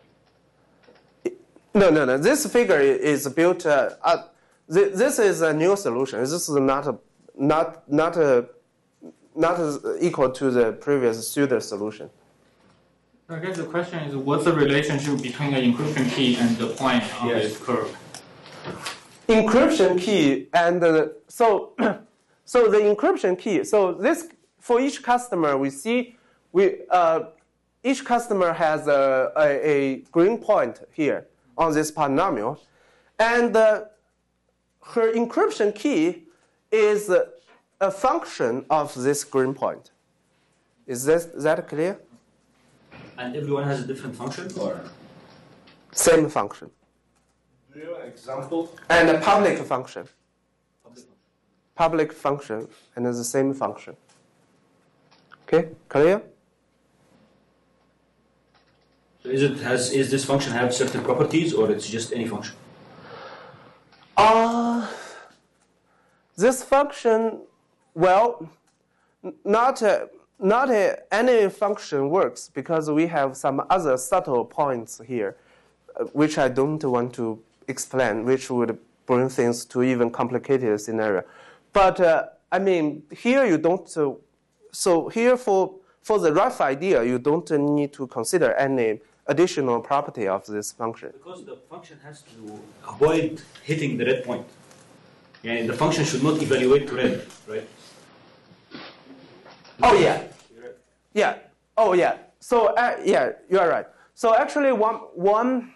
no, 1.73 1.89
no, 1.89 2.03
no, 2.03 2.17
this 2.17 2.45
figure 2.45 2.81
is 2.81 3.25
built, 3.29 3.65
uh, 3.65 3.91
uh, 4.03 4.23
this 4.67 5.17
is 5.17 5.41
a 5.41 5.53
new 5.53 5.77
solution. 5.77 6.19
This 6.19 6.33
is 6.33 6.49
not, 6.49 6.87
a, 6.87 6.97
not, 7.35 7.89
not, 7.89 8.17
a, 8.17 8.49
not 9.39 9.57
as 9.59 9.79
equal 10.01 10.29
to 10.29 10.51
the 10.51 10.73
previous 10.73 11.15
pseudo 11.31 11.59
solution. 11.59 12.09
I 13.29 13.39
guess 13.39 13.55
the 13.57 13.63
question 13.63 13.99
is, 13.99 14.15
what's 14.15 14.43
the 14.43 14.53
relationship 14.53 15.21
between 15.21 15.53
the 15.53 15.61
encryption 15.61 16.11
key 16.11 16.35
and 16.35 16.57
the 16.57 16.67
point 16.67 17.03
on 17.21 17.29
Yes. 17.29 17.43
this 17.43 17.57
curve? 17.57 17.95
encryption 19.27 19.99
key 19.99 20.47
and 20.53 20.83
uh, 20.83 21.07
so 21.27 21.73
so 22.45 22.67
the 22.69 22.79
encryption 22.79 23.37
key 23.37 23.63
so 23.63 23.93
this 23.93 24.27
for 24.59 24.81
each 24.81 25.03
customer 25.03 25.55
we 25.55 25.69
see 25.69 26.15
we 26.51 26.63
uh, 26.89 27.19
each 27.83 28.03
customer 28.03 28.51
has 28.53 28.87
a, 28.87 29.31
a, 29.37 29.69
a 29.73 29.95
green 30.11 30.35
point 30.39 30.81
here 30.91 31.27
on 31.59 31.71
this 31.73 31.91
polynomial 31.91 32.57
and 33.19 33.55
uh, 33.55 33.83
her 34.93 35.13
encryption 35.13 35.73
key 35.75 36.23
is 36.71 37.09
uh, 37.11 37.25
a 37.81 37.91
function 37.91 38.65
of 38.69 38.93
this 38.95 39.23
green 39.23 39.53
point 39.53 39.91
is 40.85 41.05
this, 41.05 41.25
that 41.35 41.67
clear 41.67 41.99
And 43.17 43.35
everyone 43.35 43.63
has 43.65 43.83
a 43.83 43.87
different 43.87 44.15
function 44.15 44.47
or? 44.59 44.81
same 45.91 46.29
function 46.29 46.69
Do 47.73 47.79
you 47.79 47.93
have 47.93 48.03
an 48.03 48.07
example? 48.09 48.69
and 48.89 49.09
a 49.09 49.19
public 49.19 49.57
function 49.59 50.07
Public 50.83 51.05
function. 51.05 51.13
public 51.75 52.13
function 52.13 52.67
and 52.95 53.05
the 53.05 53.23
same 53.23 53.53
function. 53.53 53.95
Okay, 55.43 55.69
clear? 55.87 56.21
So 59.23 59.29
is 59.29 59.41
it 59.43 59.57
has 59.69 59.91
is 59.91 60.11
this 60.11 60.23
function 60.25 60.51
have 60.53 60.73
certain 60.73 61.01
properties 61.03 61.53
or 61.53 61.71
it's 61.71 61.87
just 61.89 62.13
any 62.13 62.27
function? 62.27 62.55
Uh, 64.17 64.87
this 66.37 66.63
function, 66.63 67.41
well, 67.93 68.49
not 69.43 69.81
uh, 69.83 70.07
not 70.39 70.69
uh, 70.69 70.95
any 71.11 71.49
function 71.49 72.09
works 72.09 72.49
because 72.53 72.89
we 72.89 73.07
have 73.07 73.35
some 73.35 73.61
other 73.69 73.97
subtle 73.97 74.45
points 74.45 75.01
here, 75.05 75.35
uh, 75.99 76.05
which 76.05 76.37
I 76.37 76.47
don't 76.47 76.83
want 76.83 77.13
to 77.15 77.41
explain, 77.67 78.25
which 78.25 78.49
would 78.49 78.77
bring 79.05 79.29
things 79.29 79.65
to 79.65 79.83
even 79.83 80.09
complicated 80.11 80.79
scenario. 80.79 81.23
But 81.73 81.99
uh, 81.99 82.27
I 82.51 82.59
mean, 82.59 83.03
here 83.11 83.45
you 83.45 83.57
don't. 83.57 83.97
Uh, 83.97 84.13
so 84.71 85.09
here 85.09 85.35
for 85.35 85.75
for 86.01 86.19
the 86.19 86.33
rough 86.33 86.61
idea, 86.61 87.03
you 87.03 87.19
don't 87.19 87.49
need 87.51 87.93
to 87.93 88.07
consider 88.07 88.53
any 88.53 88.99
additional 89.27 89.79
property 89.79 90.27
of 90.27 90.45
this 90.47 90.71
function. 90.71 91.11
Because 91.13 91.45
the 91.45 91.57
function 91.69 91.99
has 92.03 92.23
to 92.23 92.59
avoid 92.87 93.41
hitting 93.63 93.97
the 93.97 94.05
red 94.05 94.23
point. 94.23 94.45
And 95.43 95.69
the 95.69 95.73
function 95.73 96.03
should 96.05 96.23
not 96.23 96.41
evaluate 96.41 96.87
to 96.87 96.95
red, 96.95 97.25
right? 97.47 97.67
Oh 99.81 99.97
yeah. 99.97 100.23
Yeah. 101.13 101.37
Oh, 101.77 101.93
yeah. 101.93 102.17
So, 102.39 102.67
uh, 102.75 102.97
yeah, 103.03 103.31
you 103.49 103.59
are 103.59 103.69
right. 103.69 103.85
So, 104.13 104.35
actually, 104.35 104.71
one, 104.73 104.95
one, 105.15 105.73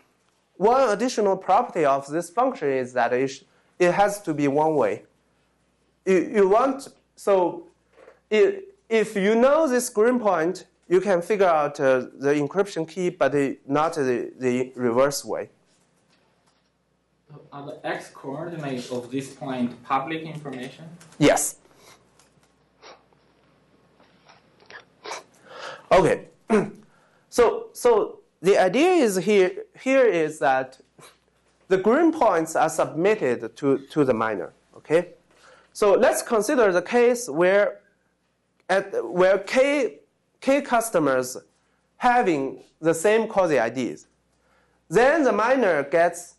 one 0.58 0.90
additional 0.90 1.38
property 1.38 1.86
of 1.86 2.08
this 2.08 2.30
function 2.30 2.70
is 2.70 2.94
that 2.94 3.14
it, 3.14 3.44
it 3.80 3.92
has 3.92 4.22
to 4.22 4.34
be 4.34 4.48
one 4.48 4.76
way. 4.76 5.04
You, 6.06 6.32
you 6.36 6.50
want, 6.50 6.90
so 7.16 7.68
i 8.32 8.60
if 8.90 9.16
you 9.16 9.34
know 9.34 9.68
this 9.68 9.90
green 9.90 10.20
point, 10.20 10.66
you 10.88 11.02
can 11.02 11.22
figure 11.22 11.48
out 11.48 11.80
uh, 11.80 12.06
the 12.20 12.34
encryption 12.36 12.88
key, 12.88 13.10
but 13.10 13.34
not 13.66 13.96
the, 13.96 14.32
the 14.38 14.72
reverse 14.76 15.26
way. 15.26 15.50
Are 17.52 17.66
the 17.66 17.86
x 17.86 18.10
coordinates 18.10 18.92
of 18.92 19.12
this 19.12 19.34
point 19.34 19.82
public 19.84 20.24
information? 20.24 20.86
Yes. 21.20 21.58
Okay. 25.92 26.28
so 27.30 27.68
so 27.74 28.20
the 28.42 28.58
idea 28.58 28.92
is 28.92 29.18
here 29.18 29.52
here 29.80 30.06
is 30.06 30.40
that 30.40 30.80
the 31.68 31.78
green 31.78 32.12
points 32.12 32.56
are 32.56 32.70
submitted 32.70 33.56
to, 33.56 33.80
to 33.90 34.04
the 34.04 34.14
miner. 34.14 34.54
Okay. 34.78 35.10
So 35.72 35.94
let's 35.94 36.22
consider 36.22 36.72
the 36.72 36.82
case 36.82 37.30
where 37.30 37.80
at 38.70 38.86
where 39.12 39.40
k 39.40 40.00
k 40.42 40.62
customers 40.62 41.38
having 41.98 42.64
the 42.80 42.94
same 42.94 43.28
quasi 43.28 43.58
IDs. 43.58 44.08
Then 44.90 45.24
the 45.24 45.32
miner 45.32 45.84
gets 45.84 46.36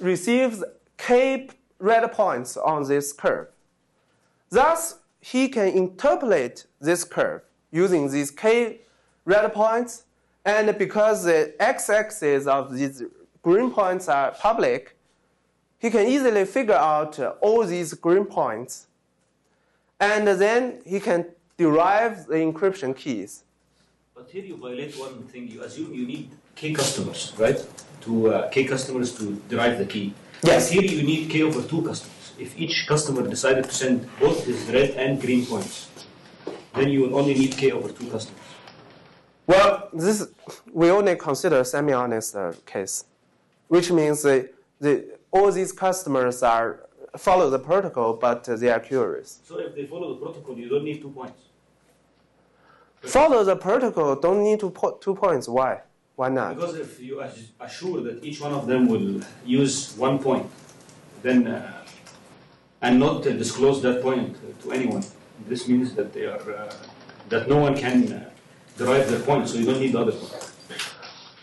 receives 0.00 0.62
k 0.96 1.48
red 1.78 2.10
points 2.12 2.56
on 2.56 2.86
this 2.86 3.12
curve. 3.12 3.48
Thus, 4.50 4.98
he 5.20 5.48
can 5.48 5.68
interpolate 5.68 6.66
this 6.80 7.04
curve 7.04 7.42
using 7.70 8.10
these 8.10 8.30
k 8.30 8.80
red 9.24 9.52
points, 9.52 10.04
and 10.44 10.76
because 10.78 11.24
the 11.24 11.54
x-axis 11.60 12.46
of 12.46 12.76
these 12.76 13.02
green 13.42 13.70
points 13.70 14.08
are 14.08 14.32
public, 14.32 14.96
he 15.78 15.90
can 15.90 16.06
easily 16.06 16.44
figure 16.44 16.74
out 16.74 17.18
uh, 17.18 17.34
all 17.40 17.64
these 17.64 17.94
green 17.94 18.24
points, 18.24 18.86
and 19.98 20.26
then 20.26 20.80
he 20.84 21.00
can 21.00 21.26
derive 21.56 22.26
the 22.26 22.34
encryption 22.34 22.96
keys. 22.96 23.44
But 24.14 24.28
here 24.30 24.44
you 24.44 24.56
violate 24.56 24.96
one 24.96 25.22
thing. 25.24 25.48
You 25.48 25.62
assume 25.62 25.92
you 25.94 26.06
need 26.06 26.30
k 26.54 26.72
customers, 26.72 27.32
right? 27.38 27.64
To 28.02 28.28
uh, 28.28 28.48
k 28.50 28.64
customers 28.64 29.16
to 29.18 29.40
derive 29.48 29.78
the 29.78 29.86
key. 29.86 30.12
Yes. 30.42 30.70
Here 30.70 30.82
you 30.82 31.02
need 31.02 31.30
k 31.30 31.42
over 31.42 31.62
two 31.62 31.82
customers. 31.82 32.32
If 32.38 32.58
each 32.58 32.86
customer 32.86 33.22
decided 33.28 33.64
to 33.64 33.72
send 33.72 34.08
both 34.18 34.44
his 34.44 34.64
red 34.76 34.90
and 34.90 35.20
green 35.20 35.46
points, 35.46 35.88
then 36.74 36.88
you 36.88 37.02
will 37.02 37.14
only 37.16 37.34
need 37.34 37.52
k 37.56 37.70
over 37.70 37.88
two 37.90 38.10
customers. 38.10 38.40
Well, 39.46 39.88
this 39.92 40.26
we 40.72 40.90
only 40.90 41.14
consider 41.14 41.62
semi-honest 41.62 42.34
uh, 42.34 42.52
case, 42.66 43.04
which 43.68 43.92
means 43.92 44.22
the, 44.22 44.50
the, 44.80 44.92
all 45.30 45.52
these 45.52 45.70
customers 45.70 46.42
are 46.42 46.88
follow 47.16 47.50
the 47.50 47.58
protocol, 47.58 48.14
but 48.14 48.48
uh, 48.48 48.56
they 48.56 48.70
are 48.70 48.80
curious. 48.80 49.40
So 49.44 49.58
if 49.58 49.74
they 49.76 49.86
follow 49.86 50.14
the 50.14 50.20
protocol, 50.24 50.56
you 50.58 50.68
don't 50.68 50.84
need 50.84 51.00
two 51.02 51.10
points. 51.10 51.40
Follow 53.02 53.44
the 53.44 53.56
protocol, 53.56 54.16
don't 54.16 54.42
need 54.42 54.60
to 54.60 54.70
put 54.70 55.00
two 55.00 55.14
points. 55.14 55.48
Why? 55.48 55.82
Why 56.22 56.28
not? 56.28 56.54
Because 56.54 56.76
if 56.86 57.00
you 57.00 57.20
as- 57.20 57.48
assure 57.66 57.98
that 58.06 58.16
each 58.28 58.38
one 58.46 58.52
of 58.60 58.64
them 58.70 58.82
will 58.92 59.08
use 59.44 59.76
one 60.06 60.16
point, 60.28 60.46
then 61.26 61.38
uh, 61.48 61.82
and 62.84 63.00
not 63.06 63.26
uh, 63.26 63.30
disclose 63.44 63.82
that 63.86 63.96
point 64.08 64.28
to 64.62 64.66
anyone, 64.78 65.02
this 65.50 65.62
means 65.72 65.88
that 65.98 66.08
they 66.16 66.26
are 66.34 66.44
uh, 66.58 66.72
that 67.32 67.48
no 67.48 67.56
one 67.66 67.74
can 67.84 67.98
uh, 68.12 68.30
derive 68.78 69.04
their 69.10 69.22
point. 69.28 69.48
So 69.48 69.54
you 69.58 69.66
don't 69.68 69.80
need 69.84 69.92
the 69.96 70.00
other 70.04 70.12
point. 70.20 70.34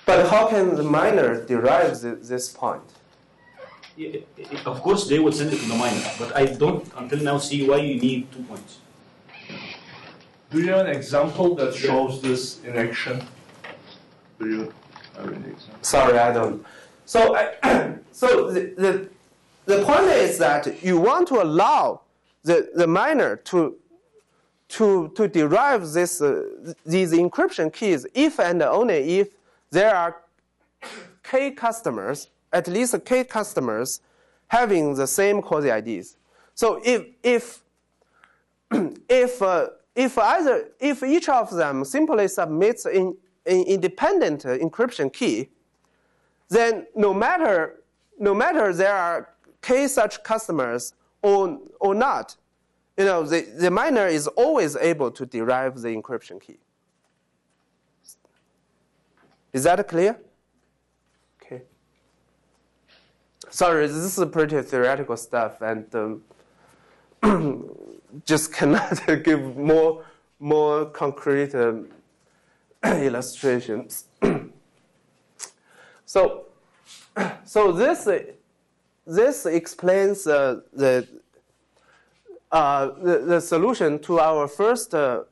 But 0.05 0.19
how 0.33 0.43
can 0.53 0.65
the 0.81 0.87
miner 0.99 1.29
derive 1.53 1.91
th- 2.01 2.19
this 2.31 2.45
point? 2.63 2.87
I- 3.97 4.23
I- 4.53 4.69
Of 4.73 4.77
course, 4.85 5.01
they 5.11 5.19
will 5.23 5.35
send 5.39 5.49
it 5.55 5.59
to 5.63 5.67
the 5.73 5.79
miner, 5.85 6.09
but 6.21 6.29
I 6.41 6.43
don't 6.61 6.83
until 7.01 7.19
now 7.29 7.37
see 7.49 7.59
why 7.69 7.79
you 7.89 7.95
need 8.07 8.19
two 8.33 8.43
points. 8.51 8.73
Do 10.51 10.55
you 10.63 10.69
have 10.73 10.83
an 10.87 10.91
example 10.99 11.47
that 11.59 11.71
shows 11.85 12.13
this 12.27 12.41
in 12.67 12.73
action? 12.87 13.17
Do 14.39 14.49
you 14.49 14.73
have 15.17 15.33
any? 15.33 15.53
Sorry, 15.81 16.17
I 16.17 16.31
don't. 16.31 16.65
So, 17.05 17.35
I, 17.35 17.95
so 18.11 18.51
the, 18.51 18.73
the, 18.77 19.09
the 19.65 19.83
point 19.83 20.05
is 20.05 20.37
that 20.37 20.81
you 20.83 20.99
want 20.99 21.27
to 21.29 21.41
allow 21.41 22.01
the, 22.43 22.69
the 22.73 22.87
miner 22.87 23.35
to, 23.35 23.75
to, 24.69 25.11
to 25.15 25.27
derive 25.27 25.91
this, 25.91 26.21
uh, 26.21 26.73
these 26.85 27.11
encryption 27.13 27.71
keys 27.71 28.05
if 28.13 28.39
and 28.39 28.61
only 28.61 29.19
if 29.19 29.29
there 29.71 29.95
are 29.95 30.17
k 31.23 31.51
customers, 31.51 32.29
at 32.53 32.67
least 32.67 32.95
k 33.05 33.23
customers, 33.23 34.01
having 34.47 34.95
the 34.95 35.05
same 35.07 35.41
quasi 35.41 35.69
IDs. 35.69 36.17
So 36.55 36.81
if, 36.83 37.05
if, 37.23 37.61
if, 39.09 39.41
uh, 39.41 39.67
if 39.95 40.17
either 40.17 40.69
if 40.79 41.03
each 41.03 41.27
of 41.27 41.51
them 41.51 41.83
simply 41.83 42.27
submits 42.27 42.85
in, 42.85 43.17
an 43.45 43.63
independent 43.63 44.45
uh, 44.45 44.57
encryption 44.57 45.11
key, 45.11 45.49
then 46.49 46.87
no 46.95 47.13
matter 47.13 47.81
no 48.19 48.33
matter 48.33 48.73
there 48.73 48.95
are 48.95 49.29
k 49.61 49.87
such 49.87 50.23
customers 50.23 50.93
or 51.21 51.59
or 51.79 51.95
not, 51.95 52.35
you 52.97 53.05
know 53.05 53.23
the, 53.23 53.41
the 53.41 53.71
miner 53.71 54.07
is 54.07 54.27
always 54.27 54.75
able 54.75 55.11
to 55.11 55.25
derive 55.25 55.81
the 55.81 55.89
encryption 55.89 56.41
key. 56.41 56.57
Is 59.53 59.63
that 59.63 59.87
clear? 59.87 60.19
Okay. 61.41 61.63
Sorry, 63.49 63.87
this 63.87 64.17
is 64.17 64.25
pretty 64.31 64.61
theoretical 64.61 65.17
stuff, 65.17 65.61
and 65.61 65.85
um, 65.95 66.21
just 68.25 68.53
cannot 68.53 69.01
give 69.23 69.57
more 69.57 70.03
more 70.39 70.85
concrete 70.85 71.53
um, 71.55 71.87
illustrations. 72.85 74.05
so, 76.05 76.45
so 77.43 77.71
this 77.71 78.07
this 79.05 79.45
explains 79.45 80.27
uh, 80.27 80.61
the, 80.73 81.07
uh, 82.51 82.91
the 83.01 83.19
the 83.19 83.41
solution 83.41 83.99
to 83.99 84.19
our 84.19 84.47
first 84.47 84.93
uh, 84.93 85.23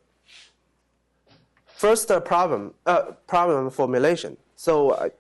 first 1.66 2.12
problem 2.26 2.74
uh, 2.86 3.12
problem 3.28 3.70
formulation. 3.70 4.38
So. 4.56 5.12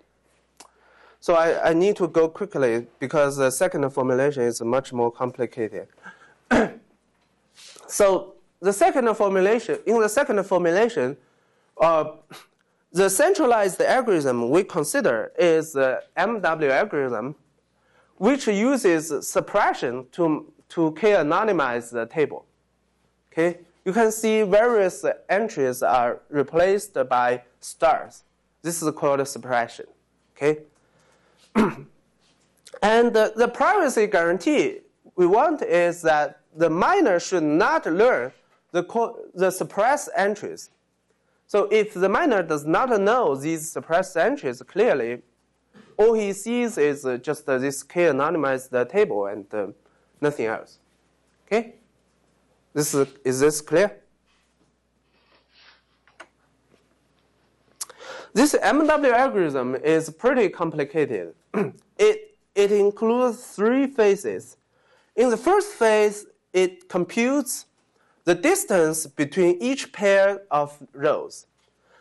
So 1.19 1.33
I, 1.33 1.71
I 1.71 1.73
need 1.73 1.95
to 1.97 2.07
go 2.07 2.29
quickly 2.29 2.87
because 2.99 3.35
the 3.35 3.49
second 3.49 3.89
formulation 3.89 4.43
is 4.43 4.61
much 4.61 4.93
more 4.93 5.11
complicated. 5.11 5.87
So 7.87 8.35
the 8.59 8.73
second 8.73 9.13
formulation, 9.15 9.79
in 9.85 9.99
the 9.99 10.09
second 10.09 10.43
formulation, 10.43 11.17
uh, 11.81 12.11
the 12.91 13.09
centralized 13.09 13.81
algorithm 13.81 14.49
we 14.49 14.63
consider 14.63 15.31
is 15.37 15.73
the 15.73 16.03
MW 16.17 16.69
algorithm, 16.69 17.35
which 18.15 18.47
uses 18.47 19.27
suppression 19.27 20.07
to, 20.13 20.51
to 20.69 20.91
k-anonymize 20.93 21.91
the 21.91 22.05
table. 22.05 22.45
Okay? 23.31 23.59
You 23.85 23.93
can 23.93 24.11
see 24.11 24.43
various 24.43 25.05
entries 25.29 25.83
are 25.83 26.21
replaced 26.29 26.97
by 27.07 27.43
stars. 27.59 28.23
This 28.61 28.81
is 28.81 28.91
called 28.91 29.25
suppression. 29.27 29.85
Okay? 30.35 30.61
and 31.55 33.13
the, 33.13 33.33
the 33.35 33.47
privacy 33.47 34.07
guarantee 34.07 34.79
we 35.15 35.25
want 35.25 35.61
is 35.61 36.01
that 36.01 36.39
the 36.55 36.69
miner 36.69 37.19
should 37.19 37.43
not 37.43 37.85
learn 37.85 38.31
the, 38.71 38.83
the 39.33 39.51
suppressed 39.51 40.09
entries. 40.15 40.69
So 41.47 41.69
if 41.71 41.93
the 41.93 42.09
miner 42.09 42.43
does 42.43 42.65
not 42.65 42.89
know 42.99 43.33
these 43.35 43.71
suppressed 43.71 44.17
entries 44.17 44.61
clearly, 44.67 45.21
all 45.97 46.13
he 46.13 46.33
sees 46.33 46.77
is 46.77 47.07
just 47.21 47.45
this 47.45 47.83
k-anonymized 47.83 48.89
table 48.89 49.27
and 49.27 49.45
uh, 49.53 49.67
nothing 50.19 50.47
else. 50.47 50.79
Okay? 51.45 51.75
This 52.73 52.93
is, 52.93 53.07
is 53.23 53.39
this 53.39 53.61
clear? 53.61 53.97
This 58.33 58.53
MW 58.53 59.11
algorithm 59.13 59.75
is 59.75 60.09
pretty 60.09 60.49
complicated. 60.49 61.33
it, 61.97 62.37
it 62.53 62.71
includes 62.71 63.41
three 63.55 63.87
phases. 63.87 64.57
In 65.15 65.29
the 65.29 65.37
first 65.37 65.69
phase, 65.69 66.27
it 66.53 66.89
computes 66.89 67.65
the 68.27 68.35
distance 68.35 69.07
between 69.07 69.57
each 69.61 69.93
pair 69.93 70.41
of 70.51 70.77
rows. 70.91 71.47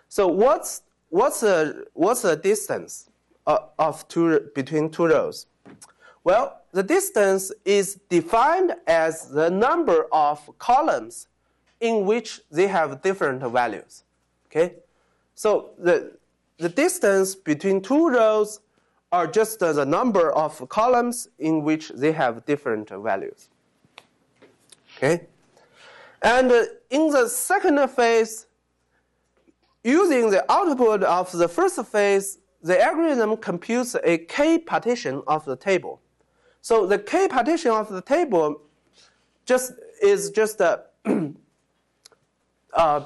So 0.08 0.26
what's, 0.26 0.82
what's, 1.08 1.38
the, 1.38 1.86
what's 1.92 2.22
the 2.22 2.34
distance 2.34 3.08
of, 3.46 3.70
of 3.78 4.08
two, 4.08 4.50
between 4.52 4.90
two 4.90 5.06
rows? 5.06 5.46
Well, 6.24 6.62
the 6.72 6.82
distance 6.82 7.52
is 7.64 8.00
defined 8.08 8.74
as 8.88 9.28
the 9.28 9.48
number 9.48 10.08
of 10.10 10.50
columns 10.58 11.28
in 11.80 12.04
which 12.04 12.40
they 12.50 12.66
have 12.66 13.02
different 13.02 13.40
values. 13.52 14.02
Okay? 14.46 14.74
So 15.36 15.70
the, 15.78 16.16
the 16.58 16.68
distance 16.68 17.36
between 17.36 17.80
two 17.80 18.08
rows 18.08 18.58
are 19.12 19.28
just 19.28 19.60
the 19.60 19.86
number 19.86 20.32
of 20.32 20.68
columns 20.68 21.28
in 21.38 21.62
which 21.62 21.90
they 21.90 22.10
have 22.10 22.44
different 22.46 22.88
values. 22.88 23.48
Okay? 24.96 25.28
And 26.26 26.50
in 26.90 27.10
the 27.10 27.28
second 27.28 27.78
phase, 27.88 28.46
using 29.84 30.28
the 30.28 30.44
output 30.50 31.04
of 31.04 31.30
the 31.30 31.46
first 31.46 31.80
phase, 31.86 32.38
the 32.60 32.82
algorithm 32.82 33.36
computes 33.36 33.94
a 34.02 34.18
k 34.18 34.58
partition 34.58 35.22
of 35.28 35.44
the 35.44 35.54
table. 35.54 36.00
So 36.62 36.84
the 36.84 36.98
k 36.98 37.28
partition 37.28 37.70
of 37.70 37.88
the 37.90 38.02
table 38.02 38.60
just 39.44 39.74
is 40.02 40.30
just 40.30 40.60
a 40.60 40.82
uh, 42.72 43.04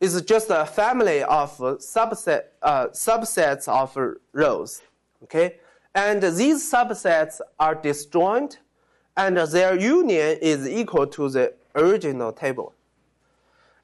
is 0.00 0.22
just 0.22 0.48
a 0.48 0.64
family 0.64 1.22
of 1.24 1.54
subset 1.58 2.44
uh, 2.62 2.86
subsets 3.08 3.68
of 3.68 3.94
rows. 4.32 4.80
Okay, 5.24 5.56
and 5.94 6.22
these 6.22 6.72
subsets 6.72 7.42
are 7.60 7.74
disjoint, 7.74 8.60
and 9.18 9.36
their 9.36 9.78
union 9.78 10.38
is 10.40 10.66
equal 10.66 11.06
to 11.08 11.28
the 11.28 11.52
original 11.78 12.32
table. 12.32 12.74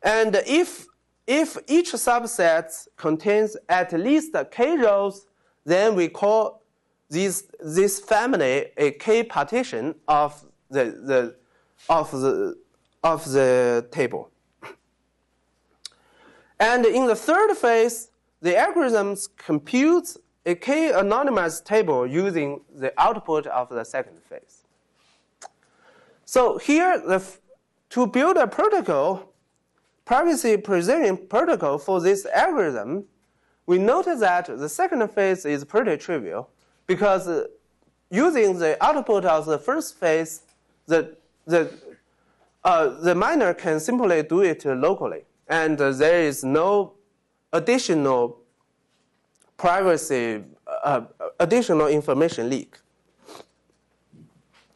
And 0.03 0.37
if 0.47 0.87
if 1.27 1.57
each 1.67 1.93
subset 1.93 2.69
contains 2.97 3.57
at 3.69 3.93
least 3.93 4.37
k 4.51 4.77
rows, 4.77 5.27
then 5.65 5.95
we 5.95 6.09
call 6.09 6.63
this 7.09 7.45
this 7.61 8.01
family 8.01 8.57
a 8.77 8.91
k 8.93 9.23
partition 9.23 9.95
of 10.07 10.45
the, 10.71 10.85
the 11.11 11.21
of 11.89 12.11
the 12.11 12.57
of 13.03 13.25
the 13.33 13.87
table. 13.91 14.31
And 16.61 16.87
in 16.87 17.07
the 17.07 17.17
third 17.17 17.55
phase, 17.57 18.11
the 18.41 18.57
algorithm 18.57 19.17
computes 19.37 20.19
a 20.47 20.55
k 20.55 20.93
anonymous 20.93 21.61
table 21.61 22.07
using 22.07 22.61
the 22.75 22.93
output 22.99 23.47
of 23.47 23.69
the 23.69 23.85
second 23.85 24.19
phase. 24.23 24.65
So 26.25 26.59
here, 26.59 26.99
the, 26.99 27.23
to 27.95 28.09
build 28.09 28.37
a 28.37 28.45
protocol, 28.49 29.33
privacy 30.05 30.57
preserving 30.57 31.17
protocol 31.29 31.79
for 31.79 32.01
this 32.01 32.27
algorithm, 32.27 33.05
we 33.67 33.79
notice 33.79 34.19
that 34.19 34.47
the 34.47 34.69
second 34.69 35.07
phase 35.13 35.45
is 35.47 35.65
pretty 35.65 35.97
trivial 35.97 36.51
because 36.89 37.29
uh, 37.29 37.45
using 38.11 38.59
the 38.59 38.77
output 38.85 39.25
of 39.25 39.47
the 39.47 39.61
first 39.61 39.95
phase, 39.95 40.43
the, 40.87 41.17
the, 41.47 41.73
uh, 42.65 42.89
the 43.01 43.15
miner 43.15 43.55
can 43.55 43.79
simply 43.79 44.25
do 44.25 44.41
it 44.41 44.65
locally. 44.65 45.23
And 45.47 45.81
uh, 45.81 45.93
there 45.93 46.21
is 46.21 46.43
no 46.43 46.95
additional 47.53 48.41
privacy, 49.57 50.43
uh, 50.83 51.03
additional 51.39 51.87
information 51.87 52.51
leak. 52.51 52.77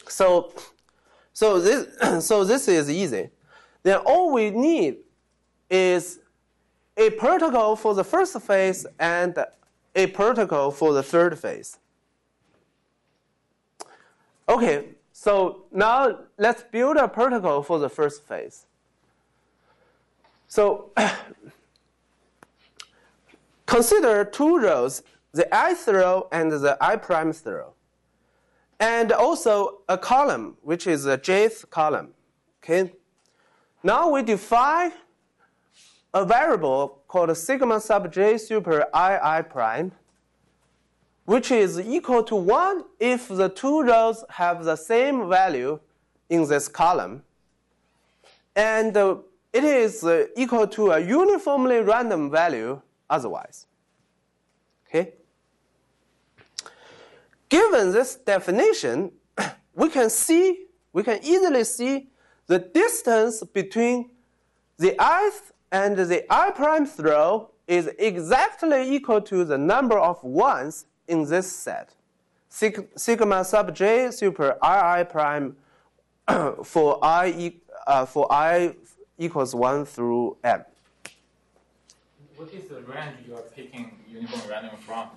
So, 0.07 0.53
so 1.39 1.61
this, 1.61 1.87
so 2.27 2.43
this 2.43 2.67
is 2.67 2.91
easy. 2.91 3.31
Then 3.85 3.99
all 3.99 4.33
we 4.33 4.51
need 4.51 4.97
is 5.71 6.19
a 6.97 7.11
protocol 7.11 7.77
for 7.77 7.95
the 7.95 8.03
first 8.03 8.43
phase 8.43 8.85
and 8.99 9.39
a 9.95 10.09
protocol 10.09 10.73
for 10.73 10.93
the 10.93 11.05
third 11.05 11.39
phase. 11.39 11.79
Okay, 14.49 14.87
so 15.13 15.67
now 15.71 16.19
let's 16.39 16.65
build 16.73 16.97
a 16.97 17.07
protocol 17.07 17.63
for 17.63 17.79
the 17.79 17.89
first 17.89 18.25
phase. 18.25 18.67
So 20.49 20.91
consider 23.67 24.25
two 24.25 24.59
rows, 24.59 25.05
the 25.31 25.47
ith 25.53 25.87
row 25.87 26.27
and 26.33 26.51
the 26.51 26.77
i 26.81 26.97
prime 26.97 27.33
row, 27.45 27.75
and 28.81 29.13
also 29.13 29.81
a 29.89 29.99
column, 29.99 30.57
which 30.63 30.87
is 30.87 31.07
a 31.07 31.19
jth 31.19 31.69
column. 31.71 32.15
Okay. 32.63 32.93
Now 33.83 34.11
we 34.11 34.23
define 34.23 34.93
a 36.15 36.25
variable 36.25 37.03
called 37.09 37.37
sigma 37.37 37.81
sub 37.81 38.13
j 38.13 38.39
super 38.39 38.87
i 38.95 39.39
i 39.39 39.43
prime 39.43 39.93
which 41.29 41.51
is 41.51 41.79
equal 41.79 42.23
to 42.23 42.35
1 42.35 42.85
if 42.99 43.29
the 43.29 43.51
two 43.51 43.83
rows 43.83 44.25
have 44.31 44.65
the 44.65 44.75
same 44.75 45.29
value 45.29 45.79
in 46.31 46.49
this 46.49 46.69
column. 46.69 47.23
And 48.57 48.97
uh, 48.97 49.17
it 49.53 49.63
is 49.63 50.05
uh, 50.05 50.29
equal 50.39 50.67
to 50.69 50.93
a 50.93 50.99
uniformly 50.99 51.81
random 51.81 52.31
value 52.31 52.81
otherwise. 53.11 53.67
Okay? 54.87 55.13
Given 57.49 57.93
this 57.93 58.17
definition, 58.17 59.13
we 59.75 59.89
can 59.89 60.11
see, 60.11 60.67
we 60.93 61.03
can 61.03 61.21
easily 61.23 61.65
see 61.65 62.09
the 62.47 62.59
distance 62.59 63.43
between 63.43 64.11
the 64.79 64.95
ith 65.01 65.53
and 65.71 65.97
the 65.97 66.25
i 66.33 66.51
prime 66.51 66.87
throw 66.87 67.51
is 67.67 67.91
exactly 67.99 68.95
equal 68.95 69.21
to 69.21 69.45
the 69.45 69.59
number 69.59 69.99
of 69.99 70.23
ones 70.25 70.87
in 71.07 71.25
this 71.29 71.51
set. 71.51 71.95
Sigma 72.49 73.45
sub 73.45 73.75
j 73.75 74.11
super 74.11 74.57
i 74.63 75.03
prime 75.05 75.57
for 76.65 76.99
i 77.03 77.53
uh, 77.87 78.07
for 78.07 78.31
i 78.33 78.75
equals 79.19 79.55
one 79.55 79.85
through 79.85 80.37
m. 80.45 80.65
What 82.37 82.53
is 82.55 82.69
the 82.69 82.81
range 82.83 83.17
you 83.27 83.35
are 83.35 83.43
picking 83.43 83.99
uniform 84.09 84.43
random 84.49 84.77
from? 84.79 85.09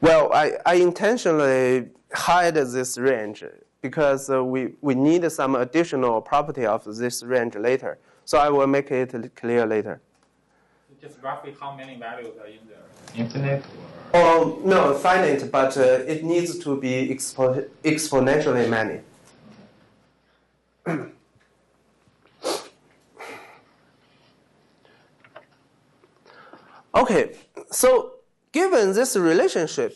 Well, 0.00 0.32
I, 0.32 0.52
I 0.64 0.74
intentionally 0.74 1.88
hide 2.12 2.54
this 2.54 2.98
range 2.98 3.44
because 3.80 4.30
uh, 4.30 4.44
we, 4.44 4.74
we 4.80 4.94
need 4.94 5.30
some 5.30 5.54
additional 5.54 6.20
property 6.20 6.66
of 6.66 6.84
this 6.84 7.22
range 7.22 7.54
later. 7.56 7.98
So 8.24 8.38
I 8.38 8.48
will 8.50 8.66
make 8.66 8.90
it 8.90 9.34
clear 9.34 9.66
later. 9.66 10.00
Just 11.00 11.22
roughly 11.22 11.54
how 11.60 11.76
many 11.76 11.96
values 11.96 12.34
are 12.40 12.46
in 12.46 12.58
there? 12.68 12.78
Infinite? 13.14 13.64
Oh, 14.12 14.60
no, 14.64 14.94
finite, 14.94 15.50
but 15.52 15.76
uh, 15.76 15.82
it 15.82 16.24
needs 16.24 16.58
to 16.58 16.80
be 16.80 17.08
expo 17.08 17.68
exponentially 17.84 18.68
many. 18.68 19.00
okay, 26.94 27.34
so 27.70 28.17
given 28.62 28.92
this 28.92 29.14
relationship, 29.16 29.92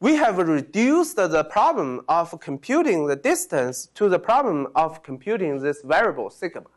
we 0.00 0.12
have 0.16 0.36
reduced 0.36 1.16
the 1.16 1.44
problem 1.44 1.90
of 2.08 2.26
computing 2.40 3.06
the 3.06 3.16
distance 3.16 3.76
to 3.98 4.04
the 4.14 4.18
problem 4.18 4.58
of 4.74 5.02
computing 5.02 5.52
this 5.66 5.78
variable 5.94 6.28
sigma. 6.28 6.70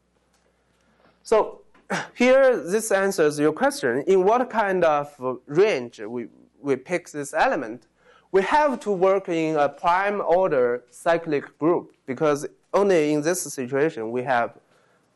So 1.32 1.36
here, 2.24 2.46
this 2.74 2.90
answers 2.92 3.38
your 3.38 3.52
question. 3.52 3.92
In 4.14 4.24
what 4.24 4.50
kind 4.50 4.82
of 4.86 5.06
range 5.46 6.00
we, 6.00 6.28
we 6.62 6.78
pick 6.78 7.10
this 7.10 7.34
element, 7.34 7.88
we 8.32 8.42
have 8.44 8.80
to 8.86 8.92
work 8.92 9.28
in 9.28 9.58
a 9.58 9.68
prime 9.68 10.22
order 10.40 10.86
cyclic 10.90 11.46
group 11.60 11.86
because 12.06 12.48
only 12.74 13.12
in 13.14 13.22
this 13.22 13.42
situation 13.42 14.12
we 14.12 14.24
have 14.24 14.50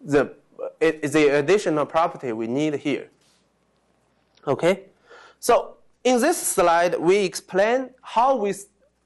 the, 0.02 0.34
the 0.82 1.24
additional 1.42 1.86
property 1.86 2.34
we 2.34 2.48
need 2.48 2.74
here. 2.88 3.08
Okay? 4.46 4.76
So 5.40 5.73
in 6.04 6.20
this 6.20 6.38
slide, 6.38 7.00
we 7.00 7.18
explain 7.18 7.90
how 8.02 8.36
we 8.36 8.54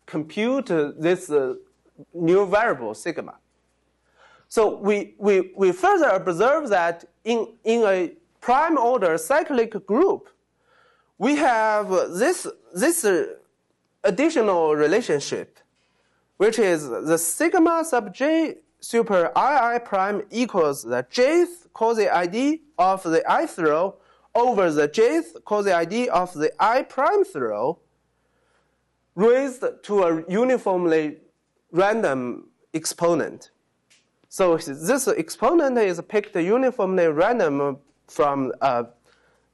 compute 0.06 0.68
this 0.68 1.30
uh, 1.30 1.56
new 2.14 2.46
variable 2.46 2.94
sigma. 2.94 3.36
So 4.50 4.78
we, 4.78 5.16
we, 5.18 5.52
we 5.56 5.72
further 5.72 6.10
observe 6.10 6.70
that 6.70 7.06
in, 7.24 7.54
in 7.64 7.84
a 7.84 8.14
prime 8.40 8.78
order 8.78 9.18
cyclic 9.18 9.86
group, 9.86 10.30
we 11.18 11.36
have 11.36 11.90
this, 12.18 12.48
this 12.74 13.06
additional 14.04 14.76
relationship, 14.76 15.60
which 16.38 16.60
is 16.60 16.88
the 16.88 17.18
sigma 17.18 17.84
sub 17.84 18.14
j 18.14 18.56
super 18.80 19.32
ii 19.36 19.80
prime 19.80 20.22
equals 20.30 20.84
the 20.84 21.04
jth 21.12 21.48
quasi 21.74 22.08
ID 22.08 22.62
of 22.78 23.02
the 23.02 23.24
ith 23.42 23.58
row 23.58 23.96
over 24.44 24.66
the 24.80 24.88
jth 24.98 25.28
quasi 25.44 25.72
ID 25.72 25.96
of 26.10 26.30
the 26.42 26.50
i 26.60 26.78
prime 26.84 27.24
row 27.36 27.80
raised 29.18 29.64
to 29.84 30.04
a 30.04 30.24
uniformly 30.30 31.18
random 31.72 32.48
exponent. 32.74 33.50
So 34.30 34.58
this 34.58 35.08
exponent 35.08 35.78
is 35.78 36.00
picked 36.08 36.36
uniformly 36.36 37.08
random 37.08 37.80
from 38.08 38.54
uh, 38.62 38.84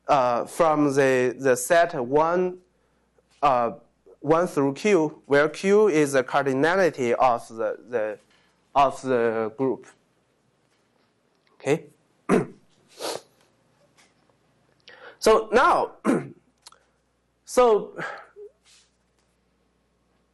uh, 0.07 0.43
from 0.45 0.93
the, 0.93 1.33
the 1.39 1.55
set 1.55 1.95
1, 1.95 2.57
uh, 3.41 3.71
1 4.19 4.47
through 4.47 4.73
q, 4.73 5.21
where 5.27 5.47
q 5.47 5.87
is 5.87 6.11
the 6.11 6.23
cardinality 6.25 7.13
of 7.13 7.47
the, 7.47 7.77
the, 7.87 8.19
of 8.75 9.01
the 9.01 9.53
group. 9.57 9.87
Okay? 11.53 11.85
So 15.23 15.47
now, 15.53 15.91
so, 17.45 17.97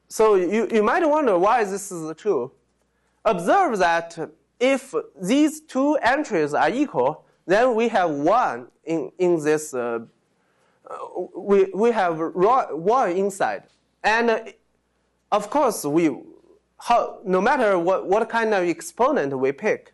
so 0.07 0.33
you, 0.33 0.67
you 0.71 0.81
might 0.81 1.07
wonder 1.07 1.37
why 1.37 1.63
this 1.63 1.91
is 1.91 2.11
true. 2.17 2.51
Observe 3.23 3.77
that 3.77 4.17
if 4.59 4.95
these 5.21 5.61
two 5.61 5.93
entries 6.01 6.55
are 6.55 6.71
equal, 6.71 7.23
then 7.45 7.75
we 7.75 7.87
have 7.89 8.09
one 8.09 8.65
in, 8.83 9.11
in 9.19 9.39
this, 9.43 9.75
uh, 9.75 9.99
we, 11.37 11.65
we 11.65 11.91
have 11.91 12.17
one 12.17 13.11
inside. 13.11 13.65
And 14.03 14.31
uh, 14.31 14.39
of 15.31 15.51
course, 15.51 15.85
we, 15.85 16.09
how, 16.79 17.19
no 17.23 17.41
matter 17.41 17.77
what, 17.77 18.07
what 18.07 18.27
kind 18.27 18.55
of 18.55 18.67
exponent 18.67 19.37
we 19.37 19.51
pick, 19.51 19.93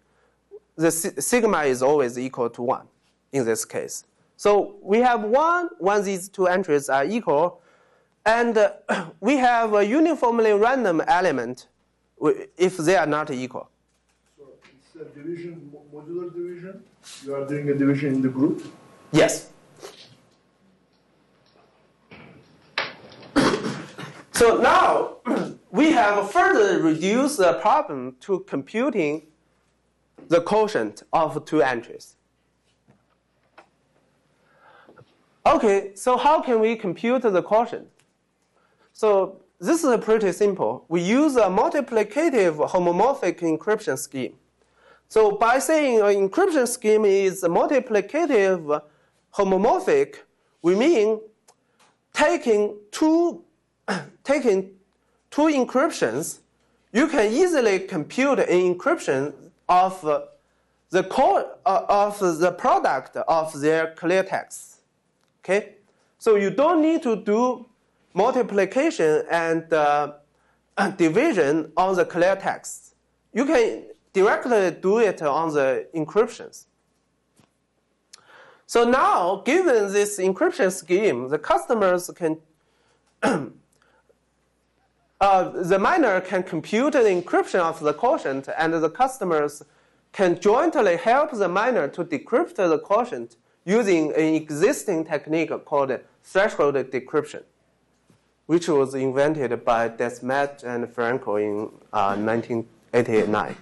the 0.77 0.89
sigma 0.89 1.63
is 1.63 1.81
always 1.83 2.17
equal 2.17 2.49
to 2.51 2.61
1 2.61 2.87
in 3.33 3.43
this 3.43 3.65
case. 3.65 4.05
So 4.37 4.75
we 4.81 4.99
have 4.99 5.23
1 5.23 5.69
when 5.79 6.03
these 6.03 6.29
two 6.29 6.47
entries 6.47 6.89
are 6.89 7.05
equal, 7.05 7.61
and 8.25 8.57
uh, 8.57 8.73
we 9.19 9.37
have 9.37 9.73
a 9.73 9.85
uniformly 9.85 10.51
random 10.53 11.01
element 11.07 11.67
if 12.57 12.77
they 12.77 12.95
are 12.95 13.05
not 13.05 13.31
equal. 13.31 13.69
So 14.37 14.43
it's 14.71 14.95
a 14.95 15.05
division, 15.17 15.71
modular 15.93 16.33
division? 16.33 16.83
You 17.23 17.35
are 17.35 17.45
doing 17.47 17.69
a 17.69 17.73
division 17.75 18.15
in 18.15 18.21
the 18.21 18.29
group? 18.29 18.65
Yes. 19.11 19.49
So 24.31 24.57
now 24.57 25.19
we 25.71 25.91
have 25.91 26.29
further 26.29 26.83
reduced 26.83 27.37
the 27.37 27.53
problem 27.53 28.17
to 28.19 28.41
computing 28.41 29.27
the 30.27 30.41
quotient 30.41 31.03
of 31.13 31.45
two 31.45 31.61
entries. 31.61 32.14
Okay, 35.45 35.91
so 35.93 36.17
how 36.17 36.41
can 36.41 36.59
we 36.59 36.75
compute 36.75 37.21
the 37.21 37.41
quotient? 37.41 37.87
So 38.93 39.41
this 39.59 39.83
is 39.83 40.03
pretty 40.03 40.31
simple. 40.31 40.85
We 40.89 41.01
use 41.01 41.35
a 41.35 41.43
multiplicative 41.43 42.67
homomorphic 42.69 43.39
encryption 43.41 43.97
scheme. 43.97 44.33
So 45.07 45.33
by 45.33 45.59
saying 45.59 45.99
an 45.99 46.29
encryption 46.29 46.67
scheme 46.67 47.05
is 47.05 47.43
multiplicative 47.43 48.81
homomorphic, 49.35 50.15
we 50.63 50.75
mean 50.75 51.19
taking 52.13 52.77
two, 52.91 53.43
taking 54.23 54.71
two 55.29 55.43
encryptions, 55.43 56.39
you 56.91 57.07
can 57.07 57.31
easily 57.31 57.79
compute 57.79 58.39
an 58.39 58.47
encryption 58.47 59.33
of 59.69 60.01
the 60.01 60.27
uh, 61.65 61.85
of 61.89 62.19
the 62.39 62.51
product 62.51 63.17
of 63.17 63.59
their 63.59 63.93
clear 63.95 64.23
text. 64.23 64.74
Okay, 65.45 65.75
so 66.17 66.37
you 66.37 66.49
don't 66.49 66.81
need 66.81 67.03
to 67.03 67.15
do 67.15 67.67
multiplication 68.15 69.21
and 69.29 69.71
uh, 69.71 70.13
division 70.97 71.71
on 71.77 71.95
the 71.95 72.03
clear 72.03 72.35
text. 72.35 72.95
You 73.31 73.45
can 73.45 73.83
directly 74.11 74.71
do 74.81 74.97
it 74.97 75.21
on 75.21 75.53
the 75.53 75.85
encryptions. 75.93 76.65
So 78.65 78.89
now, 78.89 79.43
given 79.45 79.93
this 79.93 80.17
encryption 80.17 80.71
scheme, 80.71 81.29
the 81.29 81.37
customers 81.37 82.09
can, 82.15 82.39
uh, 83.21 83.51
the 85.21 85.77
miner 85.77 86.21
can 86.21 86.41
compute 86.41 86.93
the 86.93 87.01
encryption 87.01 87.59
of 87.59 87.79
the 87.81 87.93
quotient, 87.93 88.49
and 88.57 88.73
the 88.73 88.89
customers 88.89 89.61
can 90.11 90.39
jointly 90.39 90.97
help 90.97 91.33
the 91.33 91.47
miner 91.47 91.87
to 91.89 92.03
decrypt 92.03 92.55
the 92.55 92.79
quotient 92.79 93.35
using 93.65 94.13
an 94.13 94.35
existing 94.35 95.03
technique 95.03 95.51
called 95.65 95.99
threshold 96.23 96.75
decryption, 96.75 97.43
which 98.45 98.67
was 98.67 98.93
invented 98.93 99.65
by 99.65 99.89
Desmedt 99.89 100.63
and 100.63 100.85
Frankel 100.85 101.41
in 101.41 101.71
uh, 101.91 102.15
1989. 102.15 103.55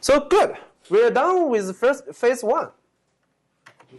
So 0.00 0.20
good. 0.20 0.56
We're 0.88 1.10
done 1.10 1.48
with 1.48 1.76
first 1.76 2.12
phase 2.14 2.42
one. 2.42 2.68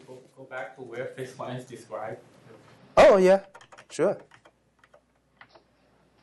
go, 0.08 0.20
go 0.38 0.44
back 0.44 0.76
to 0.76 0.82
where 0.82 1.08
phase 1.08 1.38
one 1.38 1.56
is 1.56 1.66
described? 1.66 2.20
Oh 2.96 3.18
yeah, 3.18 3.42
sure. 3.90 4.18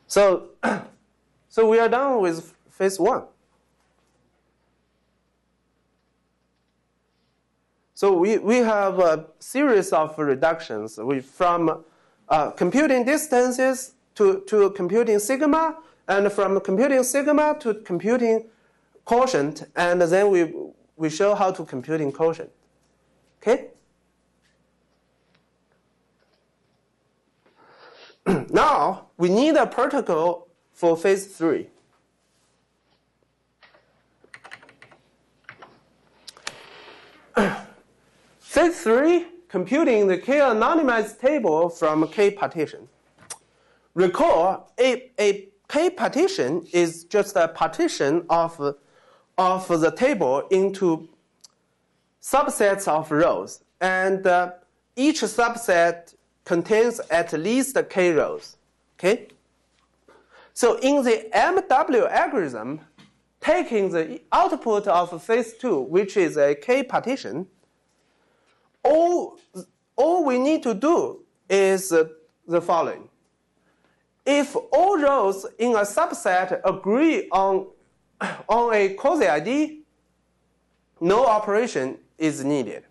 So, 0.07 0.49
so 1.49 1.67
we 1.67 1.79
are 1.79 1.89
done 1.89 2.21
with 2.21 2.53
phase 2.69 2.99
one. 2.99 3.23
So 8.01 8.17
we, 8.17 8.39
we 8.39 8.55
have 8.55 8.97
a 8.97 9.27
series 9.37 9.93
of 9.93 10.17
reductions 10.17 10.97
we, 10.97 11.19
from 11.19 11.83
uh, 12.29 12.49
computing 12.49 13.05
distances 13.05 13.93
to, 14.15 14.41
to 14.47 14.71
computing 14.71 15.19
sigma, 15.19 15.77
and 16.07 16.31
from 16.31 16.59
computing 16.61 17.03
sigma 17.03 17.55
to 17.59 17.75
computing 17.75 18.45
quotient, 19.05 19.69
and 19.75 20.01
then 20.01 20.31
we, 20.31 20.51
we 20.95 21.11
show 21.11 21.35
how 21.35 21.51
to 21.51 21.63
computing 21.63 22.11
quotient. 22.11 22.49
Okay? 23.39 23.67
now, 28.51 29.09
we 29.15 29.29
need 29.29 29.55
a 29.55 29.67
protocol 29.67 30.47
for 30.73 30.97
phase 30.97 31.27
3. 31.27 31.67
Phase 38.61 38.81
three, 38.81 39.25
computing 39.49 40.05
the 40.05 40.19
K 40.19 40.37
anonymized 40.37 41.19
table 41.19 41.67
from 41.67 42.07
K 42.09 42.29
partition. 42.29 42.87
Recall, 43.95 44.71
a, 44.79 45.09
a 45.19 45.49
K 45.67 45.89
partition 45.89 46.67
is 46.71 47.05
just 47.05 47.35
a 47.35 47.47
partition 47.47 48.23
of, 48.29 48.75
of 49.39 49.67
the 49.67 49.89
table 49.89 50.47
into 50.51 51.09
subsets 52.21 52.87
of 52.87 53.09
rows. 53.09 53.63
And 53.79 54.27
uh, 54.27 54.51
each 54.95 55.21
subset 55.21 56.13
contains 56.45 57.01
at 57.09 57.33
least 57.33 57.75
K 57.89 58.11
rows. 58.11 58.57
Okay? 58.99 59.29
So 60.53 60.77
in 60.81 61.03
the 61.03 61.31
MW 61.33 62.11
algorithm, 62.11 62.81
taking 63.39 63.89
the 63.89 64.21
output 64.31 64.85
of 64.85 65.23
phase 65.23 65.53
two, 65.53 65.79
which 65.79 66.15
is 66.15 66.37
a 66.37 66.53
K 66.53 66.83
partition, 66.83 67.47
all, 68.83 69.39
all 69.95 70.25
we 70.25 70.37
need 70.37 70.63
to 70.63 70.73
do 70.73 71.19
is 71.49 71.89
the 71.89 72.61
following. 72.61 73.07
If 74.25 74.55
all 74.71 74.97
rows 74.99 75.45
in 75.57 75.71
a 75.71 75.81
subset 75.81 76.61
agree 76.63 77.27
on, 77.29 77.67
on 78.49 78.73
a 78.73 78.89
quasi 78.93 79.27
ID, 79.27 79.81
no 80.99 81.25
operation 81.25 81.97
is 82.17 82.43
needed. 82.43 82.83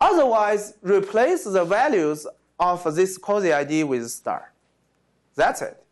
Otherwise, 0.00 0.74
replace 0.82 1.44
the 1.44 1.64
values 1.64 2.26
of 2.58 2.94
this 2.94 3.18
quasi 3.18 3.52
ID 3.52 3.84
with 3.84 4.10
star. 4.10 4.52
That's 5.34 5.62
it. 5.62 5.82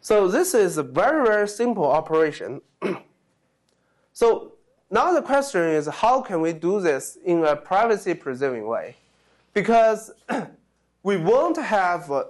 So 0.00 0.28
this 0.28 0.54
is 0.54 0.78
a 0.78 0.82
very, 0.82 1.26
very 1.26 1.48
simple 1.48 1.84
operation. 1.84 2.62
so 4.12 4.52
now 4.90 5.12
the 5.12 5.22
question 5.22 5.62
is 5.62 5.86
how 5.86 6.20
can 6.20 6.40
we 6.40 6.52
do 6.52 6.80
this 6.80 7.16
in 7.24 7.44
a 7.44 7.54
privacy 7.54 8.14
preserving 8.14 8.66
way? 8.66 8.96
Because 9.54 10.10
we 11.02 11.16
won't 11.16 11.56
have 11.56 12.10
uh, 12.10 12.24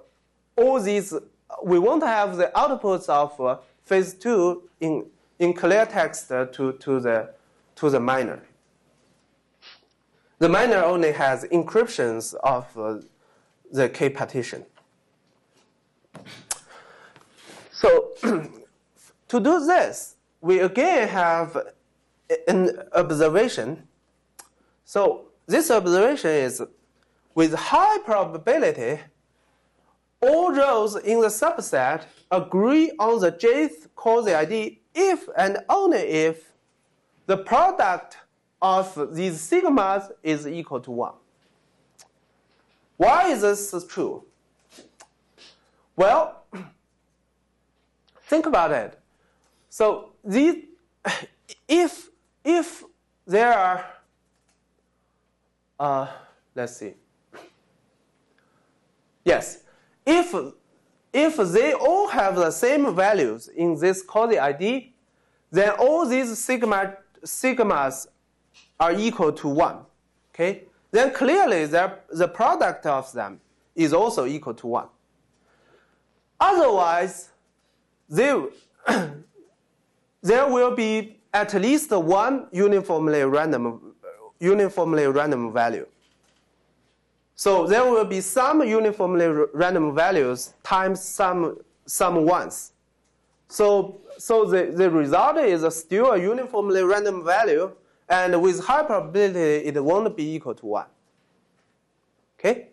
all 0.57 0.81
these, 0.81 1.15
we 1.63 1.79
won't 1.79 2.03
have 2.03 2.37
the 2.37 2.53
outputs 2.55 3.09
of 3.09 3.41
uh, 3.41 3.59
phase 3.83 4.15
two 4.15 4.69
in, 4.81 5.07
in 5.39 5.55
clear 5.55 5.87
text 5.87 6.29
to, 6.29 6.77
to, 6.79 7.01
the, 7.01 7.31
to 7.77 7.91
the 7.91 8.01
miner. 8.01 8.43
The 10.39 10.49
miner 10.49 10.83
only 10.83 11.13
has 11.13 11.45
encryptions 11.45 12.35
of 12.35 12.67
uh, 12.79 12.99
the 13.73 13.89
K 13.89 14.09
partition. 14.11 14.65
So 17.73 18.11
to 18.23 19.41
do 19.41 19.67
this, 19.67 20.17
we 20.41 20.61
again 20.61 21.09
have 21.09 21.57
an 22.49 22.83
observation. 22.93 23.87
So 24.85 25.27
this 25.47 25.71
observation 25.71 26.31
is 26.31 26.63
with 27.35 27.55
high 27.55 27.99
probability, 27.99 29.01
all 30.21 30.53
rows 30.53 30.97
in 30.97 31.21
the 31.21 31.29
subset 31.29 32.05
agree 32.31 32.93
on 32.99 33.21
the 33.21 33.33
jth 33.33 33.89
quasi 33.95 34.35
ID 34.35 34.81
if 34.95 35.29
and 35.37 35.59
only 35.69 35.99
if 35.99 36.53
the 37.27 37.37
product 37.37 38.19
of 38.61 39.15
these 39.15 39.39
sigmas 39.41 40.11
is 40.23 40.47
equal 40.47 40.81
to 40.81 40.91
1. 40.91 41.13
Why 42.97 43.29
is 43.29 43.41
this 43.41 43.87
true? 43.87 44.25
Well, 45.97 46.45
think 48.25 48.47
about 48.47 48.73
it. 48.73 48.99
So 49.71 50.11
these, 50.25 50.65
if 51.69 52.11
if 52.59 52.85
there 53.27 53.53
are, 53.53 53.85
uh, 55.79 56.07
let's 56.55 56.77
see. 56.77 56.95
Yes, 59.25 59.65
if 60.07 60.35
if 61.13 61.37
they 61.37 61.73
all 61.73 62.09
have 62.09 62.37
the 62.37 62.51
same 62.51 62.95
values 62.95 63.49
in 63.49 63.79
this 63.79 64.03
quasi 64.03 64.39
ID, 64.39 64.95
then 65.51 65.71
all 65.71 66.07
these 66.07 66.39
sigma 66.39 66.97
sigmas 67.25 68.07
are 68.79 68.93
equal 68.93 69.33
to 69.33 69.49
one. 69.49 69.79
Okay, 70.33 70.65
then 70.91 71.13
clearly 71.13 71.67
the 71.67 72.29
product 72.29 72.87
of 72.87 73.13
them 73.13 73.41
is 73.75 73.93
also 73.93 74.27
equal 74.27 74.55
to 74.55 74.67
one. 74.67 74.89
Otherwise, 76.39 77.31
they, 78.09 78.33
there 80.23 80.49
will 80.49 80.75
be 80.75 81.20
at 81.33 81.55
least 81.55 81.91
one 81.91 82.47
uniformly 82.53 83.23
random, 83.23 83.95
uniformly 84.39 85.07
random 85.07 85.53
value. 85.53 85.87
So 87.35 87.67
there 87.67 87.85
will 87.85 88.05
be 88.05 88.21
some 88.21 88.63
uniformly 88.63 89.27
random 89.55 89.95
values 89.95 90.53
times 90.63 91.03
some, 91.03 91.59
some 91.87 92.27
ones. 92.27 92.73
So, 93.49 94.01
so 94.19 94.45
the, 94.45 94.67
the 94.67 94.91
result 94.91 95.39
is 95.39 95.75
still 95.75 96.13
a 96.13 96.19
uniformly 96.21 96.83
random 96.83 97.25
value, 97.25 97.73
and 98.09 98.43
with 98.43 98.65
high 98.65 98.83
probability, 98.83 99.67
it 99.67 99.83
won't 99.83 100.17
be 100.17 100.35
equal 100.35 100.55
to 100.55 100.67
1. 100.67 100.87
Okay? 102.39 102.69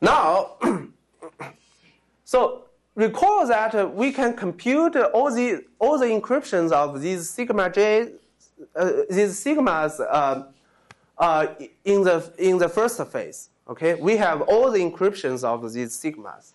Now, 0.00 0.56
so 2.24 2.65
recall 2.96 3.46
that 3.46 3.94
we 3.94 4.10
can 4.10 4.34
compute 4.34 4.96
all 4.96 5.32
the 5.32 5.64
all 5.78 5.98
the 5.98 6.06
encryptions 6.06 6.72
of 6.72 7.00
these 7.00 7.30
sigma 7.30 7.70
j, 7.70 8.12
uh, 8.74 8.90
these 9.08 9.38
sigmas 9.42 10.00
uh, 10.00 10.42
uh, 11.18 11.46
in 11.84 12.02
the 12.02 12.32
in 12.38 12.58
the 12.58 12.68
first 12.68 13.00
phase. 13.06 13.50
Okay, 13.68 13.94
we 13.94 14.16
have 14.16 14.40
all 14.42 14.70
the 14.70 14.80
encryptions 14.80 15.44
of 15.44 15.72
these 15.72 15.96
sigmas. 15.96 16.52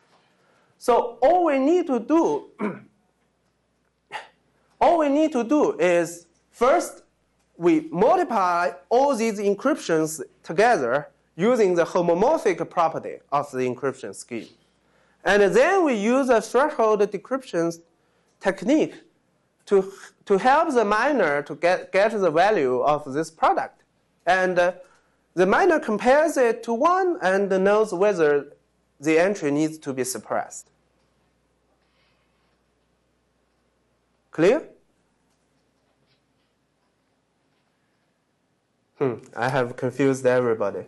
So 0.78 1.18
all 1.22 1.46
we 1.46 1.60
need 1.60 1.88
to 1.88 2.00
do 2.00 2.46
all 4.82 4.98
we 4.98 5.10
need 5.10 5.32
to 5.34 5.44
do 5.44 5.78
is 5.80 6.26
first 6.50 7.04
we 7.56 7.88
multiply 7.92 8.72
all 8.90 9.16
these 9.16 9.40
encryptions 9.40 10.22
together 10.42 11.10
using 11.36 11.76
the 11.76 11.86
homomorphic 11.86 12.68
property 12.70 13.18
of 13.32 13.52
the 13.52 13.60
encryption 13.60 14.16
scheme. 14.16 14.48
And 15.24 15.54
then 15.54 15.86
we 15.86 15.94
use 15.94 16.30
a 16.30 16.42
threshold 16.42 17.02
decryption 17.02 17.80
technique 18.40 18.96
to, 19.68 19.92
to 20.26 20.38
help 20.38 20.74
the 20.74 20.84
miner 20.84 21.44
to 21.44 21.56
get, 21.56 21.92
get 21.92 22.12
the 22.12 22.32
value 22.32 22.80
of 22.80 23.14
this 23.14 23.30
product. 23.30 23.84
And 24.26 24.58
uh, 24.58 24.74
the 25.34 25.46
miner 25.46 25.80
compares 25.80 26.38
it 26.38 26.64
to 26.64 26.74
1 26.74 27.20
and 27.22 27.50
knows 27.64 27.94
whether 27.94 28.54
the 29.00 29.18
entry 29.20 29.52
needs 29.52 29.78
to 29.80 29.94
be 29.94 30.04
suppressed. 30.04 30.70
Clear? 34.32 34.64
Hmm, 38.98 39.16
I 39.36 39.50
have 39.50 39.76
confused 39.76 40.26
everybody. 40.26 40.86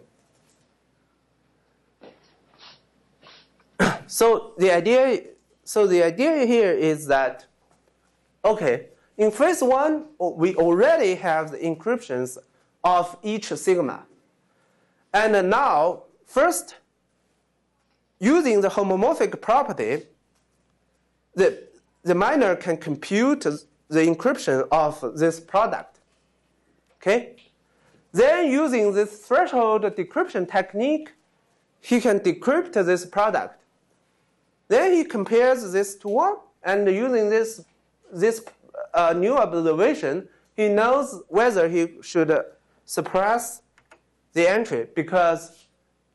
So 4.14 4.53
the 4.59 4.70
idea 4.72 5.22
so 5.64 5.88
the 5.88 6.03
idea 6.03 6.45
here 6.45 6.72
is 6.72 7.07
that 7.07 7.47
okay, 8.45 8.89
in 9.18 9.32
phase 9.32 9.64
one 9.64 10.05
we 10.20 10.55
already 10.55 11.16
have 11.16 11.49
the 11.49 11.57
encryptions 11.57 12.38
of 12.84 13.18
each 13.24 13.47
sigma. 13.47 14.05
And 15.11 15.49
now 15.49 16.03
first 16.28 16.76
using 18.20 18.61
the 18.61 18.70
homomorphic 18.70 19.41
property, 19.41 20.03
the, 21.34 21.64
the 22.03 22.14
miner 22.14 22.55
can 22.55 22.78
compute 22.78 23.41
the 23.41 24.01
encryption 24.11 24.68
of 24.72 25.18
this 25.18 25.39
product. 25.39 25.99
Okay? 26.97 27.36
Then 28.11 28.51
using 28.51 28.93
this 28.93 29.26
threshold 29.26 29.82
decryption 29.82 30.47
technique, 30.49 31.14
he 31.82 31.99
can 31.99 32.20
decrypt 32.20 32.74
this 32.74 33.07
product. 33.07 33.62
Then 34.68 34.93
he 34.93 35.03
compares 35.03 35.72
this 35.72 35.95
to 35.95 36.07
one, 36.07 36.36
and 36.64 36.88
using 36.88 37.30
this, 37.30 37.64
this 38.11 38.43
uh, 38.93 39.14
new 39.14 39.36
observation, 39.36 40.28
he 40.55 40.70
knows 40.70 41.22
whether 41.28 41.68
he 41.68 41.89
should 42.01 42.38
suppress 42.86 43.61
the 44.34 44.47
entry 44.47 44.88
because 44.95 45.66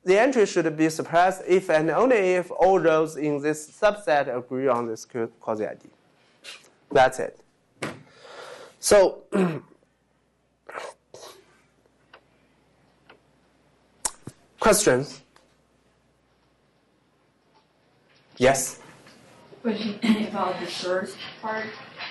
the 0.05 0.19
entry 0.19 0.47
should 0.47 0.77
be 0.77 0.89
suppressed 0.89 1.43
if 1.47 1.69
and 1.71 1.91
only 1.91 2.17
if 2.17 2.51
all 2.51 2.79
rows 2.79 3.17
in 3.17 3.43
this 3.43 3.71
subset 3.71 4.35
agree 4.35 4.69
on 4.69 4.87
this 4.87 5.07
quasi 5.41 5.67
ID. 5.67 5.89
That's 6.91 7.19
it. 7.19 7.39
So, 8.81 9.25
questions? 14.61 15.23
Yes? 18.39 18.78
Question 19.62 19.99
about 20.28 20.59
the 20.61 20.66
first 20.66 21.16
part, 21.43 21.66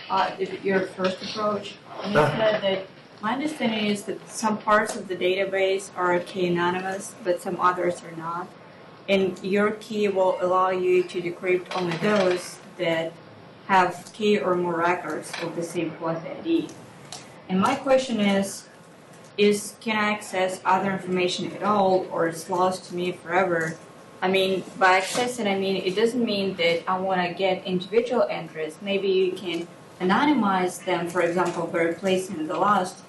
uh, 0.10 0.32
your 0.64 0.82
first 0.82 1.22
approach. 1.24 1.76
You 2.10 2.20
Uh. 2.20 2.38
said 2.38 2.62
that 2.62 2.86
my 3.22 3.34
understanding 3.34 3.86
is 3.88 4.04
that 4.04 4.30
some 4.30 4.58
parts 4.58 4.96
of 4.96 5.08
the 5.08 5.16
database 5.16 5.90
are 5.96 6.20
K 6.20 6.48
anonymous, 6.48 7.16
but 7.24 7.42
some 7.42 7.60
others 7.60 8.04
are 8.04 8.16
not. 8.16 8.48
And 9.10 9.40
your 9.42 9.72
key 9.72 10.08
will 10.10 10.38
allow 10.42 10.70
you 10.70 11.02
to 11.04 11.22
decrypt 11.22 11.68
only 11.76 11.96
those 11.98 12.58
that 12.78 13.14
have 13.68 14.10
K 14.14 14.38
or 14.40 14.56
more 14.56 14.76
records 14.76 15.32
of 15.42 15.56
the 15.56 15.64
same 15.64 15.92
quasi 15.92 16.28
ID. 16.30 16.68
And 17.50 17.62
my 17.62 17.76
question 17.76 18.20
is, 18.20 18.66
is 19.38 19.76
can 19.80 19.96
I 19.96 20.12
access 20.12 20.60
other 20.66 20.92
information 20.92 21.52
at 21.54 21.64
all, 21.64 22.06
or 22.12 22.28
it's 22.28 22.50
lost 22.50 22.90
to 22.90 22.96
me 22.96 23.14
forever? 23.14 23.78
I 24.22 24.28
mean, 24.28 24.64
by 24.80 25.00
accessing, 25.00 25.48
I 25.48 25.58
mean 25.60 25.76
it 25.78 25.96
doesn't 25.96 26.24
mean 26.24 26.56
that 26.56 26.90
I 26.90 26.98
want 26.98 27.22
to 27.28 27.34
get 27.34 27.66
individual 27.66 28.26
entries. 28.30 28.78
Maybe 28.82 29.08
you 29.08 29.32
can 29.34 29.68
anonymize 30.02 30.84
them, 30.84 31.08
for 31.08 31.22
example, 31.22 31.68
by 31.68 31.80
replacing 31.80 32.48
the 32.48 32.58
last 32.58 33.04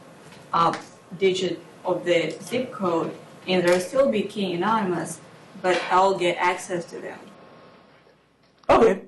uh, 0.53 0.77
digit 1.19 1.61
of 1.85 2.05
the 2.05 2.37
zip 2.43 2.73
code, 2.73 3.15
and 3.47 3.67
they'll 3.67 3.81
still 3.81 4.11
be 4.11 4.23
K 4.23 4.53
anonymous, 4.53 5.21
but 5.63 5.81
I'll 5.91 6.19
get 6.19 6.37
access 6.37 6.85
to 6.87 7.01
them. 7.01 7.19
Okay. 8.69 9.03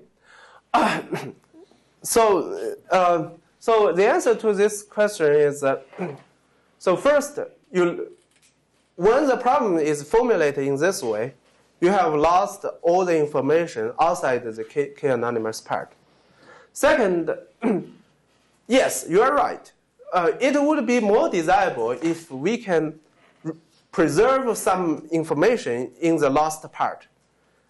Uh, 0.72 1.02
so, 2.02 2.76
uh, 2.90 3.28
so 3.58 3.92
the 3.92 4.08
answer 4.08 4.34
to 4.34 4.52
this 4.54 4.82
question 4.82 5.32
is 5.32 5.60
that. 5.60 5.86
so 6.78 6.96
first, 6.96 7.38
you, 7.70 8.16
when 8.96 9.26
the 9.26 9.36
problem 9.36 9.78
is 9.78 10.02
formulated 10.02 10.66
in 10.66 10.76
this 10.76 11.02
way, 11.02 11.34
you 11.80 11.88
have 11.88 12.14
lost 12.14 12.64
all 12.82 13.04
the 13.04 13.18
information 13.18 13.92
outside 14.00 14.44
the 14.44 14.64
K, 14.64 14.92
K 14.96 15.08
anonymous 15.08 15.60
part. 15.60 15.92
Second, 16.72 17.34
yes, 18.66 19.06
you 19.08 19.22
are 19.22 19.34
right. 19.34 19.72
Uh, 20.12 20.32
it 20.40 20.60
would 20.60 20.86
be 20.86 21.00
more 21.00 21.28
desirable 21.28 21.92
if 21.92 22.30
we 22.30 22.58
can 22.58 22.98
preserve 23.92 24.56
some 24.56 25.06
information 25.10 25.90
in 26.00 26.16
the 26.16 26.30
lost 26.30 26.70
part. 26.72 27.06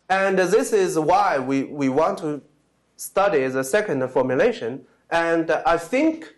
And 0.09 0.39
this 0.39 0.73
is 0.73 0.99
why 0.99 1.39
we, 1.39 1.65
we 1.65 1.89
want 1.89 2.19
to 2.19 2.43
study 2.97 3.47
the 3.47 3.63
second 3.63 4.07
formulation. 4.11 4.85
And 5.11 5.51
I 5.51 5.79
think 5.79 6.35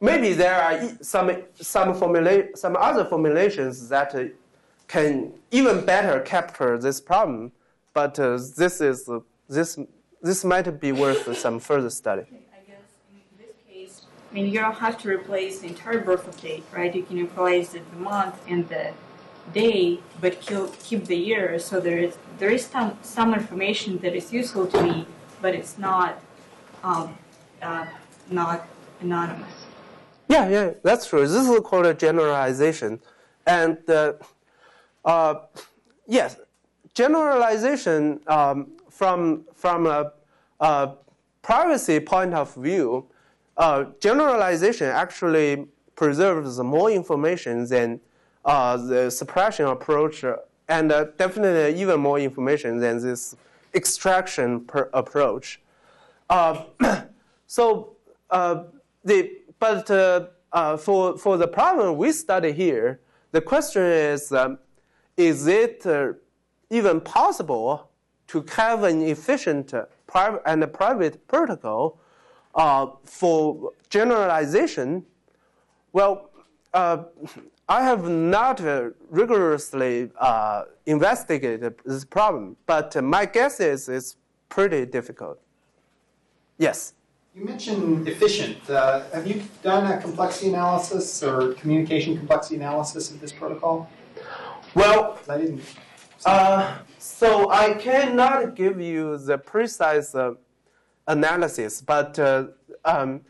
maybe 0.00 0.32
there 0.32 0.54
are 0.54 0.88
some, 1.02 1.42
some, 1.54 1.94
formula, 1.94 2.44
some 2.54 2.76
other 2.76 3.04
formulations 3.04 3.88
that 3.88 4.14
can 4.92 5.32
even 5.50 5.86
better 5.86 6.20
capture 6.20 6.76
this 6.76 7.00
problem, 7.00 7.50
but 7.94 8.18
uh, 8.18 8.38
this, 8.58 8.74
is, 8.82 9.08
uh, 9.08 9.20
this, 9.48 9.78
this 10.20 10.44
might 10.44 10.68
be 10.80 10.92
worth 10.92 11.34
some 11.38 11.58
further 11.58 11.88
study. 11.88 12.22
I 12.22 12.60
guess 12.70 12.84
in 13.10 13.38
this 13.38 13.54
case, 13.66 14.02
I 14.30 14.34
mean, 14.34 14.46
you 14.52 14.60
don't 14.60 14.80
have 14.86 14.98
to 15.02 15.08
replace 15.08 15.60
the 15.60 15.68
entire 15.68 16.00
birth 16.00 16.26
date, 16.42 16.64
right? 16.76 16.94
You 16.94 17.04
can 17.04 17.18
replace 17.22 17.70
the 17.70 17.80
month 17.96 18.36
and 18.46 18.68
the 18.68 18.92
day, 19.54 19.98
but 20.20 20.32
keep 20.86 21.06
the 21.06 21.16
year. 21.16 21.58
So 21.58 21.80
there 21.80 21.98
is 22.06 22.14
there 22.38 22.50
is 22.50 22.64
some 22.74 22.98
some 23.02 23.34
information 23.34 23.98
that 24.02 24.14
is 24.14 24.26
useful 24.40 24.66
to 24.74 24.82
me, 24.82 25.06
but 25.40 25.54
it's 25.54 25.78
not 25.78 26.20
um, 26.84 27.16
uh, 27.62 27.86
not 28.30 28.68
anonymous. 29.00 29.54
Yeah, 30.28 30.48
yeah, 30.48 30.70
that's 30.82 31.06
true. 31.06 31.26
This 31.26 31.48
is 31.48 31.60
called 31.68 31.86
a 31.86 31.94
generalization, 31.94 33.00
and 33.46 33.78
uh, 33.90 34.12
uh, 35.04 35.34
yes, 36.06 36.36
generalization 36.94 38.20
um, 38.26 38.72
from 38.90 39.44
from 39.54 39.86
a, 39.86 40.12
a, 40.60 40.92
privacy 41.42 41.98
point 41.98 42.32
of 42.34 42.54
view, 42.54 43.04
uh, 43.56 43.84
generalization 43.98 44.86
actually 44.86 45.66
preserves 45.96 46.60
more 46.60 46.88
information 46.90 47.66
than 47.66 48.00
uh, 48.44 48.76
the 48.76 49.10
suppression 49.10 49.66
approach, 49.66 50.24
and 50.68 50.92
uh, 50.92 51.04
definitely 51.16 51.80
even 51.80 51.98
more 51.98 52.18
information 52.18 52.78
than 52.78 53.02
this 53.02 53.34
extraction 53.74 54.64
approach. 54.92 55.60
Uh, 56.30 56.62
so 57.46 57.96
uh, 58.30 58.64
the 59.04 59.30
but 59.58 59.86
for 60.80 61.18
for 61.18 61.36
the 61.36 61.48
problem 61.48 61.96
we 61.96 62.12
study 62.12 62.52
here, 62.52 63.00
the 63.32 63.40
question 63.40 63.82
is. 63.82 64.30
Um, 64.30 64.58
is 65.16 65.46
it 65.46 65.84
uh, 65.86 66.12
even 66.70 67.00
possible 67.00 67.90
to 68.28 68.44
have 68.56 68.82
an 68.82 69.02
efficient 69.02 69.74
uh, 69.74 69.84
private 70.06 70.42
and 70.46 70.72
private 70.72 71.26
protocol 71.28 71.98
uh, 72.54 72.86
for 73.04 73.72
generalization? 73.90 75.04
Well, 75.92 76.30
uh, 76.72 77.04
I 77.68 77.82
have 77.84 78.08
not 78.08 78.60
uh, 78.60 78.90
rigorously 79.10 80.10
uh, 80.18 80.64
investigated 80.86 81.74
this 81.84 82.04
problem, 82.04 82.56
but 82.66 83.02
my 83.02 83.26
guess 83.26 83.60
is 83.60 83.88
it's 83.88 84.16
pretty 84.48 84.86
difficult. 84.86 85.38
Yes. 86.58 86.94
You 87.34 87.44
mentioned 87.44 88.06
efficient. 88.08 88.66
have 88.66 89.26
you 89.26 89.42
done 89.62 89.90
a 89.90 90.00
complexity 90.00 90.48
analysis 90.48 91.22
or 91.22 91.54
communication 91.54 92.16
complexity 92.16 92.56
analysis 92.56 93.10
of 93.10 93.20
this 93.20 93.32
protocol? 93.32 93.88
Well, 94.74 95.18
Uh, 96.24 96.78
so 96.98 97.50
I 97.50 97.74
cannot 97.74 98.54
give 98.54 98.80
you 98.80 99.18
the 99.18 99.36
precise 99.36 100.14
uh, 100.14 100.34
analysis, 101.08 101.82
but 101.82 102.18
uh, 102.18 102.46
um, 102.84 103.22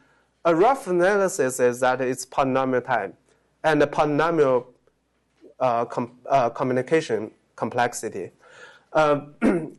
a 0.45 0.55
rough 0.55 0.87
analysis 0.87 1.59
is 1.59 1.81
that 1.81 2.01
it's 2.01 2.27
polynomial 2.27 2.85
time 2.85 3.15
and 3.65 3.81
the 3.81 3.87
polynomial 3.87 4.67
uh, 5.59 5.85
com 5.87 6.13
uh, 6.29 6.51
communication 6.51 7.31
complexity. 7.57 8.31
Um, 8.93 9.35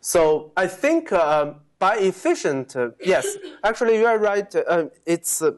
so 0.00 0.52
I 0.56 0.66
think 0.68 1.12
um, 1.12 1.56
by 1.78 1.96
efficient, 1.96 2.76
uh, 2.76 2.90
yes, 3.04 3.36
actually 3.64 3.98
you 3.98 4.06
are 4.06 4.18
right. 4.18 4.54
Uh, 4.54 4.86
it's 5.04 5.42
uh, 5.42 5.52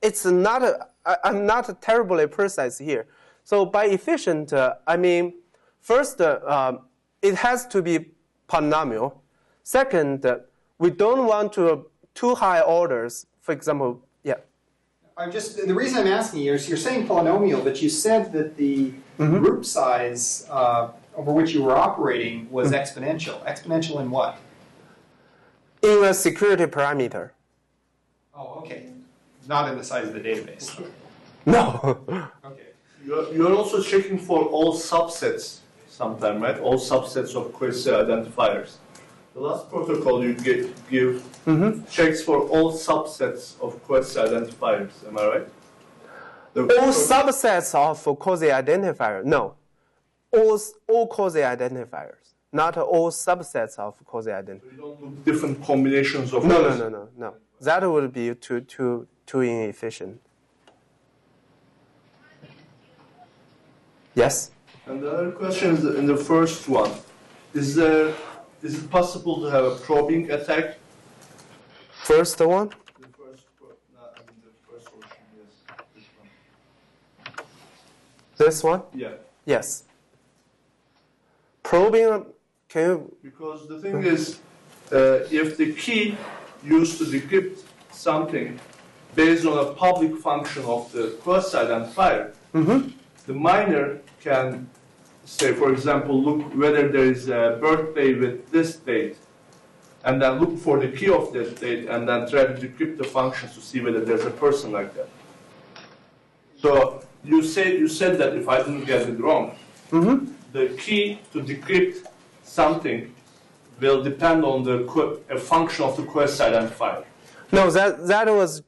it's 0.00 0.24
not. 0.24 0.62
A, 1.10 1.26
I, 1.26 1.28
I'm 1.28 1.46
not 1.46 1.82
terribly 1.82 2.26
precise 2.26 2.78
here. 2.78 3.06
So 3.44 3.66
by 3.66 3.86
efficient, 3.86 4.52
uh, 4.52 4.74
I 4.86 4.96
mean 4.96 5.34
first 5.80 6.20
uh, 6.20 6.40
um, 6.46 6.80
it 7.22 7.34
has 7.34 7.66
to 7.68 7.82
be 7.82 8.10
polynomial. 8.48 9.18
Second, 9.62 10.24
uh, 10.26 10.38
we 10.78 10.90
don't 10.90 11.26
want 11.26 11.52
to 11.54 11.86
too 12.14 12.34
high 12.34 12.60
orders. 12.60 13.26
For 13.40 13.52
example, 13.52 14.06
yeah. 14.24 14.34
I'm 15.16 15.30
just 15.30 15.66
the 15.66 15.74
reason 15.74 15.98
I'm 15.98 16.06
asking 16.06 16.42
you 16.42 16.54
is 16.54 16.68
you're 16.68 16.78
saying 16.78 17.06
polynomial, 17.06 17.62
but 17.62 17.82
you 17.82 17.88
said 17.88 18.32
that 18.32 18.56
the 18.56 18.92
group 19.18 19.64
size 19.64 20.46
uh, 20.50 20.88
over 21.14 21.32
which 21.32 21.52
you 21.52 21.62
were 21.62 21.76
operating 21.76 22.50
was 22.50 22.72
exponential. 22.72 23.44
Exponential 23.44 24.00
in 24.00 24.10
what? 24.10 24.38
In 25.82 26.04
a 26.04 26.14
security 26.14 26.66
parameter. 26.66 27.30
Oh, 28.34 28.60
okay. 28.60 28.90
Not 29.48 29.70
in 29.70 29.78
the 29.78 29.84
size 29.84 30.08
of 30.08 30.14
the 30.14 30.20
database. 30.20 30.82
No. 31.50 32.30
Okay. 32.44 32.66
You're, 33.04 33.32
you're 33.34 33.54
also 33.54 33.82
checking 33.82 34.18
for 34.18 34.44
all 34.44 34.74
subsets 34.74 35.60
sometime, 35.88 36.40
right? 36.42 36.58
All 36.58 36.78
subsets 36.78 37.34
of 37.34 37.52
query 37.52 37.72
uh, 37.72 38.04
identifiers. 38.04 38.76
The 39.34 39.40
last 39.40 39.70
protocol 39.70 40.22
you 40.24 40.34
get, 40.34 40.60
give 40.90 41.22
mm-hmm. 41.46 41.84
checks 41.90 42.22
for 42.22 42.40
all 42.40 42.72
subsets 42.72 43.60
of 43.60 43.82
query 43.84 44.02
identifiers. 44.02 44.92
Am 45.06 45.18
I 45.18 45.26
right? 45.26 45.48
The 46.52 46.62
all 46.62 46.92
subsets 46.92 47.74
of 47.74 48.18
quasi 48.18 48.46
identifier. 48.46 49.24
No. 49.24 49.54
All, 50.32 50.58
all 50.88 51.06
quasi 51.06 51.40
identifiers. 51.40 52.34
Not 52.52 52.76
all 52.76 53.10
subsets 53.10 53.78
of 53.78 54.04
quasi 54.04 54.30
identifiers. 54.30 54.72
You 54.72 54.78
don't 54.78 55.24
do 55.24 55.32
different 55.32 55.64
combinations 55.64 56.32
of 56.32 56.44
No, 56.44 56.60
no, 56.62 56.76
no, 56.76 56.88
no, 56.88 57.08
no. 57.16 57.34
That 57.60 57.88
would 57.88 58.12
be 58.12 58.34
too, 58.34 58.62
too, 58.62 59.06
too 59.26 59.40
inefficient. 59.40 60.20
Yes? 64.20 64.50
And 64.86 65.02
the 65.02 65.10
other 65.10 65.30
question 65.30 65.76
is 65.76 65.82
in 66.00 66.06
the 66.06 66.16
first 66.30 66.68
one, 66.68 66.92
is 67.54 67.74
there 67.74 68.12
is 68.62 68.72
it 68.78 68.90
possible 68.90 69.40
to 69.42 69.46
have 69.54 69.64
a 69.72 69.74
probing 69.86 70.30
attack? 70.30 70.64
First 72.10 72.38
one? 72.40 72.68
The 72.68 73.08
first, 73.20 73.44
pro- 73.58 73.78
no, 73.94 74.00
I 74.18 74.20
mean 74.28 74.40
the 74.48 74.54
first 74.66 74.88
yes, 75.38 75.52
this 75.94 76.08
one. 76.20 76.28
This 78.42 78.62
one? 78.72 78.82
Yeah, 78.94 79.14
Yes. 79.46 79.84
Probing, 81.62 82.26
can 82.68 82.82
you? 82.90 83.16
because 83.22 83.68
the 83.68 83.78
thing 83.80 84.02
is, 84.14 84.22
uh, 84.92 85.40
if 85.40 85.56
the 85.56 85.72
key 85.72 86.16
used 86.62 86.98
to 86.98 87.04
decrypt 87.04 87.58
something 87.90 88.60
based 89.14 89.46
on 89.46 89.56
a 89.66 89.72
public 89.72 90.14
function 90.18 90.62
of 90.64 90.92
the 90.92 91.04
cross 91.22 91.54
identifier, 91.54 92.34
the 93.26 93.34
miner 93.34 94.00
can 94.20 94.68
say, 95.24 95.52
for 95.52 95.72
example, 95.72 96.20
look 96.20 96.54
whether 96.54 96.88
there 96.88 97.04
is 97.04 97.28
a 97.28 97.58
birthday 97.60 98.14
with 98.14 98.50
this 98.50 98.76
date, 98.76 99.16
and 100.04 100.20
then 100.20 100.38
look 100.40 100.58
for 100.58 100.78
the 100.78 100.88
key 100.88 101.10
of 101.10 101.32
that 101.32 101.60
date, 101.60 101.88
and 101.88 102.08
then 102.08 102.28
try 102.28 102.44
to 102.44 102.54
decrypt 102.54 102.98
the 102.98 103.04
functions 103.04 103.54
to 103.54 103.60
see 103.60 103.80
whether 103.80 104.04
there's 104.04 104.24
a 104.24 104.30
person 104.30 104.72
like 104.72 104.94
that. 104.94 105.08
So 106.58 107.02
you 107.24 107.42
said 107.42 107.78
you 107.78 107.88
said 107.88 108.18
that 108.18 108.36
if 108.36 108.48
I 108.48 108.58
didn't 108.58 108.84
get 108.84 109.08
it 109.08 109.18
wrong, 109.20 109.56
mm-hmm. 109.90 110.32
the 110.52 110.68
key 110.76 111.20
to 111.32 111.42
decrypt 111.42 112.06
something 112.42 113.14
will 113.80 114.02
depend 114.02 114.44
on 114.44 114.62
the 114.62 114.84
que- 114.92 115.20
a 115.30 115.38
function 115.38 115.84
of 115.84 115.96
the 115.96 116.02
quasi 116.02 116.42
identifier. 116.44 117.04
No, 117.52 117.70
that, 117.70 118.06
that 118.06 118.26
was 118.28 118.62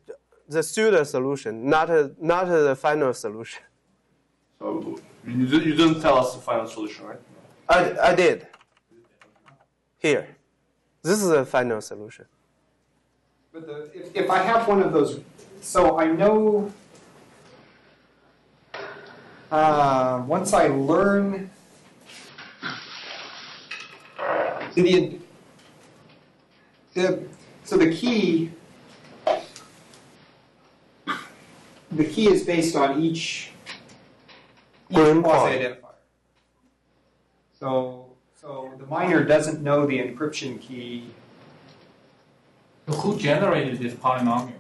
the 0.49 0.63
pseudo 0.63 1.05
solution, 1.05 1.69
not, 1.69 1.91
a, 1.91 2.13
not 2.21 2.49
a, 2.49 2.59
the 2.63 2.77
final 2.77 3.13
solution. 3.13 3.63
So 4.59 4.99
you, 5.27 5.47
di- 5.47 5.65
you 5.65 5.75
didn't 5.75 6.01
tell 6.01 6.19
us 6.19 6.35
the 6.35 6.41
final 6.41 6.67
solution, 6.67 7.07
right? 7.07 7.21
I, 7.69 8.11
I 8.11 8.15
did. 8.15 8.47
Here. 9.99 10.37
This 11.03 11.23
is 11.23 11.29
the 11.29 11.45
final 11.45 11.81
solution. 11.81 12.27
But 13.53 13.67
the, 13.67 13.91
if, 13.95 14.17
if 14.17 14.31
I 14.31 14.39
have 14.39 14.67
one 14.67 14.83
of 14.83 14.93
those, 14.93 15.21
so 15.61 15.99
I 15.99 16.07
know 16.07 16.73
uh, 19.51 20.23
once 20.27 20.53
I 20.53 20.69
learn 20.69 21.51
the, 24.75 25.19
the 26.95 27.25
so 27.65 27.77
the 27.77 27.93
key 27.95 28.51
the 31.91 32.05
key 32.05 32.29
is 32.29 32.45
based 32.45 32.75
on 32.75 33.01
each 33.03 33.52
each 34.93 34.97
Green 34.97 35.23
quasi 35.23 35.59
identifier. 35.59 35.99
So 37.59 38.07
so 38.35 38.73
the 38.79 38.87
miner 38.87 39.25
doesn't 39.25 39.63
know 39.63 39.87
the 39.87 39.99
encryption 39.99 40.61
key 40.61 41.15
So 42.89 42.95
who 42.95 43.17
generated 43.17 43.79
this 43.79 43.95
polynomial? 43.95 44.53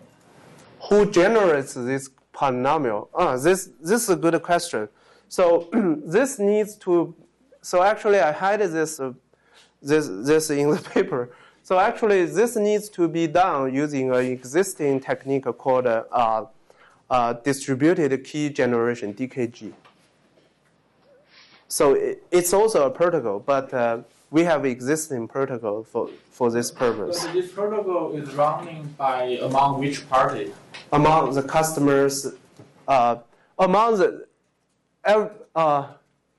Who 0.88 1.10
generates 1.10 1.74
this 1.74 2.08
polynomial? 2.32 3.08
Ah, 3.14 3.36
this, 3.36 3.70
this 3.80 4.04
is 4.04 4.10
a 4.10 4.16
good 4.16 4.40
question. 4.42 4.88
So 5.28 5.68
this 6.04 6.38
needs 6.38 6.76
to, 6.76 7.14
so 7.60 7.82
actually 7.82 8.20
I 8.20 8.32
had 8.32 8.60
this, 8.60 9.00
uh, 9.00 9.12
this, 9.80 10.08
this 10.08 10.50
in 10.50 10.70
the 10.70 10.76
paper. 10.94 11.30
So 11.64 11.78
actually 11.78 12.24
this 12.26 12.56
needs 12.56 12.88
to 12.90 13.08
be 13.08 13.26
done 13.26 13.74
using 13.74 14.10
an 14.12 14.24
existing 14.24 15.00
technique 15.00 15.44
called 15.58 15.86
uh, 15.86 16.04
uh, 16.12 16.46
uh, 17.10 17.32
distributed 17.34 18.24
key 18.24 18.50
generation, 18.50 19.14
DKG. 19.14 19.72
So 21.72 21.94
it, 21.94 22.22
it's 22.30 22.52
also 22.52 22.84
a 22.84 22.90
protocol, 22.90 23.40
but 23.40 23.72
uh, 23.72 24.02
we 24.30 24.42
have 24.44 24.66
existing 24.66 25.26
protocol 25.26 25.82
for, 25.84 26.10
for 26.30 26.50
this 26.50 26.70
purpose. 26.70 27.22
So 27.22 27.32
this 27.32 27.50
protocol 27.50 28.12
is 28.14 28.34
running 28.34 28.94
by 28.98 29.38
among 29.40 29.80
which 29.80 30.06
party? 30.10 30.52
among 30.92 31.32
the 31.32 31.42
customers, 31.42 32.26
uh, 32.86 33.16
among 33.58 33.96
the, 33.96 34.26
uh, 35.56 35.86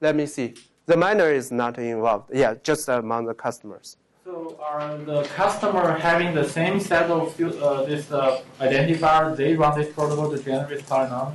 let 0.01 0.15
me 0.15 0.27
see, 0.27 0.53
the 0.85 0.95
miner 0.95 1.31
is 1.31 1.51
not 1.51 1.79
involved. 1.79 2.29
Yeah, 2.31 2.53
just 2.61 2.87
among 2.87 3.25
the 3.25 3.33
customers. 3.33 3.97
So 4.25 4.55
are 4.61 4.99
the 4.99 5.23
customer 5.23 5.97
having 5.97 6.35
the 6.35 6.47
same 6.47 6.79
set 6.79 7.09
of 7.09 7.41
uh, 7.41 7.83
this 7.85 8.11
uh, 8.11 8.43
identifier? 8.59 9.35
They 9.35 9.55
run 9.55 9.79
this 9.79 9.91
protocol 9.95 10.29
to 10.29 10.37
generate 10.37 10.81
polynomial. 10.85 11.33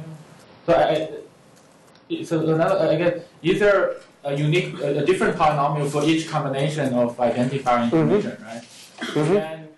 So 0.67 0.73
I, 0.75 0.85
I- 0.93 2.23
so 2.25 2.41
another 2.41 2.79
I 2.89 2.97
guess 2.97 3.23
is 3.43 3.61
there 3.61 3.97
a 4.25 4.35
unique 4.35 4.79
a, 4.81 4.99
a 4.99 5.05
different 5.05 5.37
polynomial 5.37 5.89
for 5.89 6.05
each 6.05 6.29
combination 6.29 6.93
of 6.95 7.17
identifier 7.17 7.85
information, 7.85 8.37
right? 8.43 8.63
And 9.17 9.69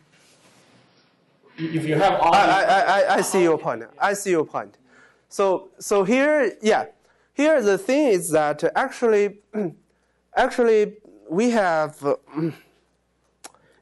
if 1.77 1.87
you 1.87 1.95
have 1.97 2.21
all 2.21 2.35
I, 2.35 2.47
I, 2.47 2.81
I, 2.81 3.15
I 3.17 3.21
see 3.21 3.43
your 3.43 3.59
point. 3.59 3.85
I 4.01 4.15
see 4.15 4.31
your 4.31 4.45
point. 4.45 4.79
So, 5.29 5.71
so 5.79 6.05
here, 6.05 6.57
yeah, 6.61 6.87
here 7.35 7.63
the 7.63 7.79
thing 7.79 8.09
is 8.09 8.31
that 8.31 8.65
actually, 8.75 9.39
actually 10.37 10.97
we 11.29 11.51
have, 11.51 12.05
uh, 12.05 12.17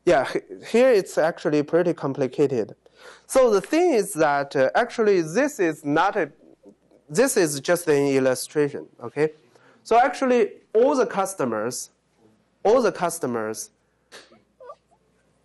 yeah, 0.04 0.30
here 0.70 0.90
it's 0.90 1.16
actually 1.16 1.62
pretty 1.62 1.94
complicated. 1.94 2.74
So 3.26 3.50
the 3.50 3.60
thing 3.60 3.92
is 3.94 4.12
that 4.14 4.56
uh, 4.56 4.70
actually 4.74 5.22
this 5.22 5.58
is 5.58 5.84
not 5.84 6.16
a, 6.16 6.30
this 7.08 7.36
is 7.36 7.60
just 7.60 7.88
an 7.88 8.06
illustration, 8.08 8.86
okay? 9.02 9.30
So 9.88 9.96
actually 9.96 10.50
all 10.74 10.94
the 10.94 11.06
customers, 11.06 11.88
all 12.62 12.82
the 12.82 12.92
customers 12.92 13.70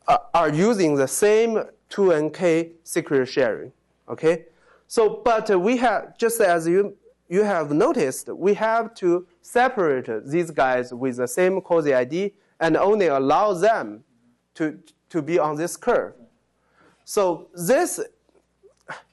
are- 0.06 0.26
are 0.34 0.50
using 0.50 0.96
the 0.96 1.08
same 1.08 1.64
2NK 1.88 2.74
secret 2.84 3.28
sharing. 3.28 3.72
Okay, 4.10 4.48
so 4.86 5.22
but 5.24 5.50
uh, 5.50 5.58
we 5.58 5.78
have 5.78 6.18
just 6.18 6.42
as 6.42 6.68
you 6.68 6.98
you 7.30 7.44
have 7.44 7.72
noticed, 7.72 8.28
we 8.28 8.56
have 8.56 8.94
to 8.96 9.26
separate 9.42 10.10
these 10.26 10.52
guys 10.52 10.94
with 10.94 11.16
the 11.16 11.28
same 11.28 11.62
quasi 11.62 11.94
ID 11.94 12.34
and 12.60 12.76
only 12.76 13.08
allow 13.08 13.54
them 13.54 14.04
to 14.56 14.78
to 15.08 15.22
be 15.22 15.40
on 15.40 15.56
this 15.56 15.78
curve. 15.78 16.16
So 17.06 17.48
this 17.54 18.02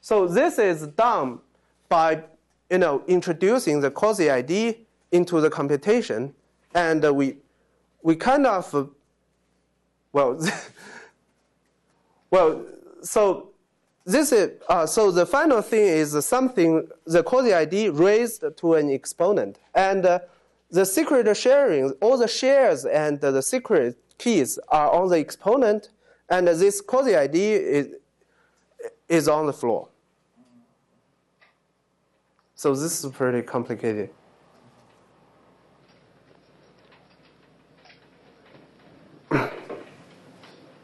so 0.01 0.27
this 0.27 0.59
is 0.59 0.87
done 0.87 1.39
by 1.87 2.25
you 2.69 2.79
know 2.79 3.01
introducing 3.07 3.79
the 3.79 3.91
quasi 3.91 4.29
ID 4.29 4.87
into 5.11 5.41
the 5.41 5.49
computation, 5.49 6.33
and 6.73 7.03
uh, 7.05 7.13
we 7.13 7.37
we 8.03 8.15
kind 8.15 8.45
of 8.45 8.89
well. 10.11 10.39
Well, 12.31 12.65
so 13.01 13.49
this 14.05 14.31
is 14.31 14.51
uh, 14.69 14.85
so 14.85 15.11
the 15.11 15.25
final 15.25 15.61
thing 15.61 15.85
is 15.85 16.25
something 16.25 16.87
the 17.05 17.21
quasi 17.23 17.53
ID 17.53 17.89
raised 17.89 18.45
to 18.57 18.73
an 18.75 18.89
exponent, 18.89 19.59
and 19.75 20.05
uh, 20.05 20.19
the 20.69 20.85
secret 20.85 21.35
sharing, 21.35 21.91
all 22.01 22.17
the 22.17 22.29
shares 22.29 22.85
and 22.85 23.19
the 23.19 23.41
secret 23.41 23.97
keys 24.17 24.57
are 24.69 24.89
on 24.91 25.09
the 25.09 25.17
exponent, 25.17 25.89
and 26.29 26.47
this 26.47 26.79
quasi 26.79 27.17
ID 27.17 27.53
is, 27.53 27.87
is 29.09 29.27
on 29.27 29.45
the 29.45 29.53
floor. 29.53 29.89
So 32.55 32.73
this 32.73 33.03
is 33.03 33.11
pretty 33.11 33.41
complicated. 33.41 34.09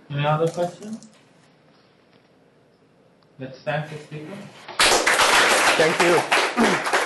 Any 0.10 0.26
other 0.26 0.47
questions? 0.47 1.08
Let's 3.39 3.60
thank 3.60 3.89
the 3.89 3.97
speaker. 3.97 4.38
Thank 5.78 6.01
you. 6.01 6.93